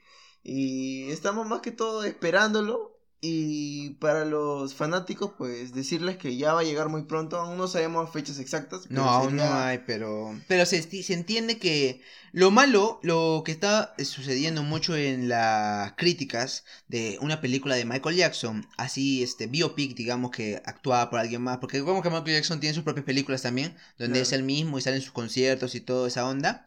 y 0.42 1.08
estamos 1.11 1.46
más 1.46 1.61
que 1.61 1.70
todo 1.70 2.04
esperándolo 2.04 2.93
y 3.26 3.90
para 4.00 4.26
los 4.26 4.75
fanáticos, 4.75 5.33
pues 5.38 5.73
decirles 5.73 6.19
que 6.19 6.37
ya 6.37 6.52
va 6.52 6.61
a 6.61 6.64
llegar 6.64 6.90
muy 6.90 7.04
pronto. 7.04 7.38
Aún 7.38 7.57
no 7.57 7.69
sabemos 7.69 8.12
fechas 8.12 8.38
exactas. 8.38 8.90
No, 8.90 9.04
aún 9.04 9.37
no 9.37 9.54
hay, 9.54 9.78
pero. 9.87 10.38
Pero 10.47 10.66
se, 10.66 10.83
se 10.83 11.14
entiende 11.14 11.57
que 11.57 12.02
lo 12.33 12.50
malo, 12.50 13.00
lo 13.02 13.43
que 13.43 13.52
está 13.52 13.95
sucediendo 13.97 14.62
mucho 14.62 14.95
en 14.95 15.31
las 15.31 15.95
críticas 15.95 16.64
de 16.87 17.16
una 17.23 17.40
película 17.40 17.76
de 17.76 17.87
Michael 17.87 18.16
Jackson, 18.16 18.69
así, 18.76 19.23
este, 19.23 19.47
biopic, 19.47 19.97
digamos, 19.97 20.31
que 20.31 20.61
actuaba 20.66 21.09
por 21.09 21.19
alguien 21.19 21.40
más. 21.40 21.59
Porque 21.59 21.81
vemos 21.81 22.02
que 22.02 22.11
Michael 22.11 22.37
Jackson 22.37 22.61
tiene 22.61 22.75
sus 22.75 22.85
propias 22.85 23.07
películas 23.07 23.40
también, 23.40 23.75
donde 23.99 24.21
es 24.21 24.33
el 24.33 24.43
mismo 24.43 24.76
y 24.76 24.83
salen 24.83 25.00
sus 25.00 25.12
conciertos 25.12 25.75
y 25.75 25.81
toda 25.81 26.09
esa 26.09 26.28
onda. 26.28 26.66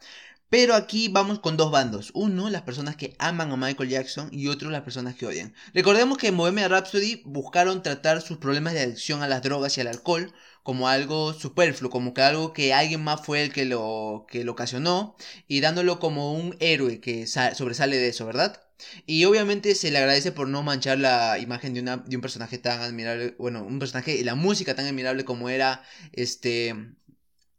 Pero 0.50 0.76
aquí 0.76 1.10
vamos 1.10 1.40
con 1.40 1.58
dos 1.58 1.72
bandos. 1.72 2.12
Uno, 2.14 2.50
las 2.50 2.62
personas 2.62 2.96
que 2.96 3.16
aman 3.20 3.52
a 3.52 3.58
Michael 3.58 3.90
Jackson 3.90 4.30
y 4.32 4.48
otro, 4.48 4.70
las 4.70 4.84
personas 4.84 5.16
que 5.16 5.26
odian. 5.26 5.54
Recordemos 5.74 6.18
que 6.18 6.28
en 6.28 6.70
Rhapsody 6.70 7.22
buscaron 7.26 7.84
tratar 7.84 8.22
sus 8.22 8.38
problemas 8.38 8.74
de 8.74 8.82
adicción 8.82 9.22
a 9.24 9.28
las 9.28 9.44
drogas 9.44 9.78
y 9.78 9.82
al 9.82 9.88
alcohol 9.88 10.34
como 10.64 10.88
algo 10.90 11.34
superfluo, 11.34 11.90
como 11.90 12.14
que 12.14 12.22
algo 12.22 12.54
que 12.54 12.74
alguien 12.74 13.04
más 13.04 13.26
fue 13.26 13.42
el 13.44 13.54
que 13.54 13.66
lo, 13.66 14.26
que 14.30 14.44
lo 14.44 14.54
ocasionó 14.54 15.16
y 15.48 15.62
dándolo 15.62 16.00
como 16.00 16.34
un 16.34 16.56
héroe 16.60 17.00
que 17.00 17.26
sobresale 17.26 17.98
de 17.98 18.10
eso, 18.10 18.26
¿verdad? 18.26 18.62
Y 19.06 19.26
obviamente 19.26 19.76
se 19.76 19.92
le 19.92 19.98
agradece 19.98 20.32
por 20.32 20.48
no 20.48 20.64
manchar 20.64 21.00
la 21.00 21.40
imagen 21.40 21.74
de, 21.74 21.82
una, 21.82 21.98
de 21.98 22.16
un 22.16 22.22
personaje 22.22 22.58
tan 22.58 22.82
admirable, 22.82 23.36
bueno, 23.38 23.64
un 23.64 23.80
personaje 23.80 24.16
y 24.16 24.24
la 24.24 24.36
música 24.36 24.76
tan 24.76 24.86
admirable 24.86 25.26
como 25.26 25.50
era 25.50 25.84
este 26.14 26.76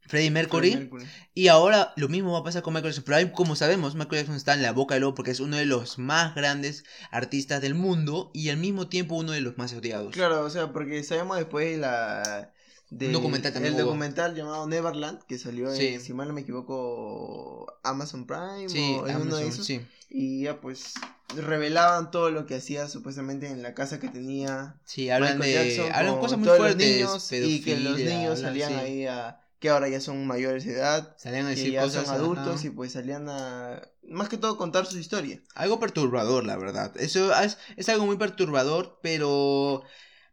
Freddie 0.08 0.30
Mercury, 0.30 0.90
Y 1.34 1.48
ahora 1.48 1.92
lo 1.96 2.08
mismo 2.08 2.32
va 2.32 2.40
a 2.40 2.44
pasar 2.44 2.62
con 2.62 2.74
Michael 2.74 2.94
Jackson. 2.94 3.04
Pero 3.04 3.32
como 3.32 3.54
sabemos, 3.56 3.94
Michael 3.94 4.22
Jackson 4.22 4.36
está 4.36 4.54
en 4.54 4.62
la 4.62 4.72
boca 4.72 4.94
del 4.94 5.02
lobo 5.02 5.14
porque 5.14 5.30
es 5.30 5.40
uno 5.40 5.56
de 5.56 5.66
los 5.66 5.98
más 5.98 6.34
grandes 6.34 6.84
artistas 7.10 7.60
del 7.60 7.74
mundo 7.74 8.30
y 8.32 8.48
al 8.48 8.56
mismo 8.56 8.88
tiempo 8.88 9.14
uno 9.14 9.32
de 9.32 9.42
los 9.42 9.58
más 9.58 9.74
odiados. 9.74 10.12
Claro, 10.12 10.42
o 10.44 10.50
sea, 10.50 10.72
porque 10.72 11.04
sabemos 11.04 11.36
después 11.36 11.78
la... 11.78 12.52
De, 12.90 13.12
documental 13.12 13.54
el 13.62 13.76
documental 13.76 14.34
llamado 14.34 14.66
Neverland 14.66 15.22
que 15.24 15.38
salió 15.38 15.70
en, 15.70 16.00
si 16.00 16.14
mal 16.14 16.26
no 16.26 16.32
me 16.32 16.40
equivoco, 16.40 17.66
Amazon 17.82 18.26
Prime 18.26 18.66
o 18.66 19.06
en 19.06 19.16
uno 19.16 19.36
de 19.36 19.46
esos. 19.46 19.70
Y 20.08 20.44
ya 20.44 20.58
pues 20.58 20.94
revelaban 21.36 22.10
todo 22.10 22.30
lo 22.30 22.46
que 22.46 22.54
hacía 22.54 22.88
supuestamente 22.88 23.48
en 23.48 23.62
la 23.62 23.74
casa 23.74 24.00
que 24.00 24.08
tenía. 24.08 24.76
Sí, 24.86 25.10
hablan 25.10 25.38
de 25.38 25.90
hablan 25.92 26.18
cosas 26.18 26.38
muy 26.38 26.48
fuertes, 26.48 27.30
y 27.32 27.60
que 27.60 27.76
los 27.78 27.98
niños 27.98 28.40
salían 28.40 28.74
ahí 28.74 29.04
a 29.04 29.38
que 29.58 29.70
ahora 29.70 29.88
ya 29.88 30.00
son 30.00 30.26
mayores 30.26 30.64
de 30.64 30.74
edad, 30.74 31.16
salían 31.18 31.46
a 31.46 31.50
decir 31.50 31.66
que 31.66 31.72
ya 31.72 31.88
son 31.88 32.08
adultos 32.08 32.64
y 32.64 32.70
pues 32.70 32.92
salían 32.92 33.28
a 33.28 33.82
más 34.08 34.28
que 34.28 34.36
todo 34.36 34.56
contar 34.56 34.86
su 34.86 34.98
historia. 34.98 35.40
Algo 35.54 35.80
perturbador, 35.80 36.44
la 36.44 36.56
verdad. 36.56 36.92
Eso 36.96 37.34
es, 37.38 37.58
es 37.76 37.88
algo 37.88 38.06
muy 38.06 38.16
perturbador, 38.16 38.98
pero 39.02 39.82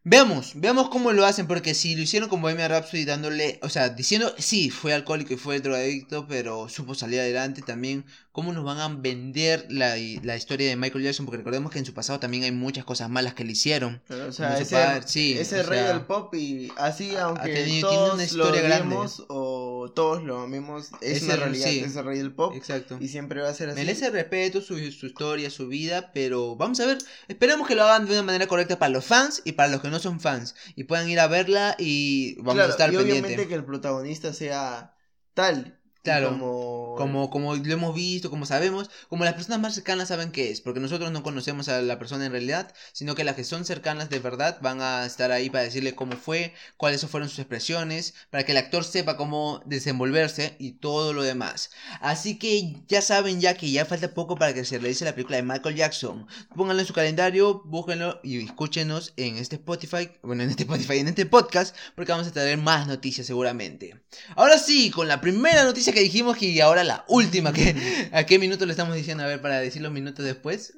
Veamos, 0.07 0.51
veamos 0.53 0.89
cómo 0.89 1.11
lo 1.13 1.25
hacen, 1.25 1.47
porque 1.47 1.73
si 1.73 1.95
lo 1.95 2.03
hicieron 2.03 2.29
con 2.29 2.39
Bohemian 2.39 2.69
Rhapsody 2.69 3.05
dándole, 3.05 3.57
o 3.63 3.69
sea, 3.69 3.89
diciendo, 3.89 4.35
sí, 4.37 4.69
fue 4.69 4.93
alcohólico 4.93 5.33
y 5.33 5.37
fue 5.37 5.59
drogadicto, 5.59 6.27
pero 6.27 6.69
supo 6.69 6.93
salir 6.93 7.19
adelante 7.19 7.63
también, 7.63 8.05
cómo 8.31 8.53
nos 8.53 8.63
van 8.63 8.79
a 8.79 8.87
vender 8.87 9.65
la, 9.67 9.95
la, 10.21 10.35
historia 10.35 10.69
de 10.69 10.75
Michael 10.75 11.05
Jackson, 11.05 11.25
porque 11.25 11.37
recordemos 11.37 11.71
que 11.71 11.79
en 11.79 11.85
su 11.85 11.95
pasado 11.95 12.19
también 12.19 12.43
hay 12.43 12.51
muchas 12.51 12.85
cosas 12.85 13.09
malas 13.09 13.33
que 13.33 13.45
le 13.45 13.53
hicieron. 13.53 13.99
o 14.27 14.31
sea, 14.31 14.59
ese, 14.59 15.07
sí, 15.07 15.39
ese 15.39 15.63
rey 15.63 15.85
del 15.85 16.01
pop 16.01 16.31
y 16.35 16.71
así, 16.77 17.15
aunque 17.15 17.79
todos 17.81 18.13
una 18.13 18.23
historia 18.25 18.61
lo 18.61 18.67
grande. 18.67 18.95
o 19.29 19.64
todos 19.91 20.23
lo 20.23 20.39
amemos, 20.39 20.91
es, 21.01 21.23
una 21.23 21.35
realidad, 21.35 21.69
es 21.69 21.95
el 21.95 22.05
rey 22.05 22.17
del 22.17 22.33
pop. 22.33 22.53
Exacto. 22.55 22.97
Y 22.99 23.07
siempre 23.07 23.41
va 23.41 23.49
a 23.49 23.53
ser 23.53 23.69
así. 23.69 23.79
Merece 23.79 24.09
respeto, 24.09 24.61
su, 24.61 24.77
su 24.91 25.05
historia, 25.05 25.49
su 25.49 25.67
vida, 25.67 26.11
pero 26.13 26.55
vamos 26.55 26.79
a 26.79 26.85
ver, 26.85 26.97
esperemos 27.27 27.67
que 27.67 27.75
lo 27.75 27.83
hagan 27.83 28.05
de 28.05 28.13
una 28.13 28.23
manera 28.23 28.47
correcta 28.47 28.79
para 28.79 28.89
los 28.89 29.05
fans 29.05 29.41
y 29.45 29.53
para 29.53 29.69
los 29.69 29.81
que 29.81 29.89
no 29.89 29.99
son 29.99 30.19
fans 30.19 30.55
y 30.75 30.85
puedan 30.85 31.09
ir 31.09 31.19
a 31.19 31.27
verla 31.27 31.75
y 31.79 32.35
vamos 32.41 32.63
a 32.63 32.69
estar 32.69 32.93
y 32.93 32.97
obviamente 32.97 33.47
que 33.47 33.55
el 33.55 33.65
protagonista 33.65 34.33
sea 34.33 34.95
tal 35.33 35.79
Claro, 36.05 36.29
como... 36.29 37.29
como... 37.29 37.55
lo 37.55 37.73
hemos 37.73 37.95
visto, 37.95 38.29
como 38.29 38.45
sabemos, 38.45 38.89
como 39.09 39.25
las 39.25 39.33
personas 39.33 39.59
más 39.59 39.73
cercanas 39.73 40.09
saben 40.09 40.31
qué 40.31 40.51
es, 40.51 40.61
porque 40.61 40.79
nosotros 40.79 41.11
no 41.11 41.23
conocemos 41.23 41.67
a 41.67 41.81
la 41.81 41.97
persona 41.97 42.25
en 42.25 42.31
realidad, 42.31 42.73
sino 42.93 43.15
que 43.15 43.23
las 43.23 43.35
que 43.35 43.43
son 43.43 43.65
cercanas 43.65 44.09
de 44.09 44.19
verdad 44.19 44.59
van 44.61 44.81
a 44.81 45.05
estar 45.05 45.31
ahí 45.31 45.49
para 45.49 45.63
decirle 45.63 45.95
cómo 45.95 46.15
fue, 46.15 46.53
cuáles 46.77 47.05
fueron 47.07 47.27
sus 47.27 47.39
expresiones, 47.39 48.13
para 48.29 48.43
que 48.45 48.51
el 48.51 48.57
actor 48.57 48.83
sepa 48.83 49.17
cómo 49.17 49.61
desenvolverse 49.65 50.55
y 50.59 50.73
todo 50.73 51.11
lo 51.13 51.23
demás. 51.23 51.71
Así 52.01 52.37
que 52.37 52.83
ya 52.87 53.01
saben 53.01 53.41
ya 53.41 53.55
que 53.55 53.71
ya 53.71 53.85
falta 53.85 54.13
poco 54.13 54.35
para 54.35 54.53
que 54.53 54.63
se 54.63 54.77
realice 54.77 55.05
la 55.05 55.15
película 55.15 55.37
de 55.37 55.43
Michael 55.43 55.75
Jackson. 55.75 56.27
Pónganlo 56.55 56.81
en 56.81 56.87
su 56.87 56.93
calendario, 56.93 57.63
búsquenlo 57.65 58.19
y 58.23 58.43
escúchenos 58.45 59.13
en 59.17 59.37
este 59.37 59.55
Spotify, 59.55 60.11
bueno, 60.21 60.43
en 60.43 60.51
este 60.51 60.63
Spotify, 60.63 60.99
en 60.99 61.07
este 61.07 61.25
podcast, 61.25 61.75
porque 61.95 62.11
vamos 62.11 62.27
a 62.27 62.31
tener 62.31 62.57
más 62.59 62.87
noticias 62.87 63.25
seguramente. 63.25 64.03
Ahora 64.35 64.59
sí, 64.59 64.91
con 64.91 65.07
la 65.07 65.19
primera 65.19 65.63
noticia 65.63 65.94
que 65.95 66.01
dijimos 66.01 66.39
y 66.41 66.59
ahora 66.61 66.83
la 66.83 67.05
última. 67.07 67.51
Que, 67.51 68.09
¿A 68.11 68.25
qué 68.25 68.37
minuto 68.37 68.65
le 68.67 68.71
estamos 68.71 68.95
diciendo? 68.95 69.23
A 69.23 69.27
ver, 69.27 69.41
para 69.41 69.59
decir 69.59 69.81
los 69.81 69.91
minutos 69.91 70.23
después. 70.23 70.73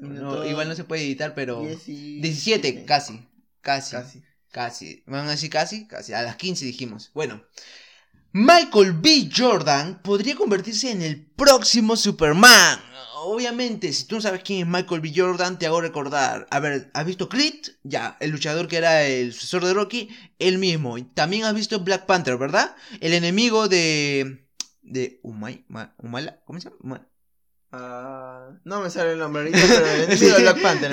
igual 0.47 0.69
no 0.69 0.75
se 0.75 0.85
puede 0.85 1.03
editar, 1.03 1.33
pero... 1.35 1.61
17, 1.61 2.85
casi. 2.85 3.27
Casi. 3.61 3.95
Casi. 3.95 4.23
Casi. 4.51 5.03
¿Van 5.05 5.27
a 5.27 5.31
decir 5.31 5.49
casi? 5.49 5.87
Casi. 5.87 6.13
A 6.13 6.21
las 6.21 6.37
15 6.37 6.63
dijimos. 6.63 7.11
Bueno. 7.13 7.43
Michael 8.31 8.93
B. 8.93 9.29
Jordan 9.35 10.01
podría 10.03 10.35
convertirse 10.35 10.91
en 10.91 11.01
el 11.01 11.25
próximo 11.25 11.95
Superman. 11.95 12.79
Obviamente, 13.15 13.91
si 13.91 14.05
tú 14.05 14.15
no 14.15 14.21
sabes 14.21 14.41
quién 14.43 14.59
es 14.59 14.67
Michael 14.67 15.01
B. 15.01 15.11
Jordan, 15.15 15.57
te 15.57 15.65
hago 15.65 15.81
recordar. 15.81 16.47
A 16.51 16.59
ver, 16.59 16.91
¿has 16.93 17.05
visto 17.05 17.27
Creed? 17.27 17.55
Ya, 17.83 18.15
el 18.19 18.29
luchador 18.29 18.67
que 18.67 18.77
era 18.77 19.05
el 19.05 19.33
sucesor 19.33 19.65
de 19.65 19.73
Rocky, 19.73 20.09
él 20.39 20.59
mismo. 20.59 20.95
También 21.13 21.43
has 21.43 21.55
visto 21.55 21.79
Black 21.79 22.05
Panther, 22.05 22.37
¿verdad? 22.37 22.75
El 23.01 23.13
enemigo 23.13 23.67
de 23.67 24.46
de 24.87 25.19
Umay, 25.23 25.65
Umala, 25.97 26.41
¿cómo 26.45 26.59
se 26.59 26.69
llama? 26.69 27.07
Ah, 27.79 28.49
no 28.63 28.81
me 28.81 28.89
sale 28.89 29.11
el 29.11 29.19
nombre 29.19 29.43
ahorita, 29.43 29.59
pero 29.67 29.85
el 29.85 30.11
amigo 30.11 30.33
de 30.33 30.41
Black 30.41 30.61
Panther, 30.61 30.91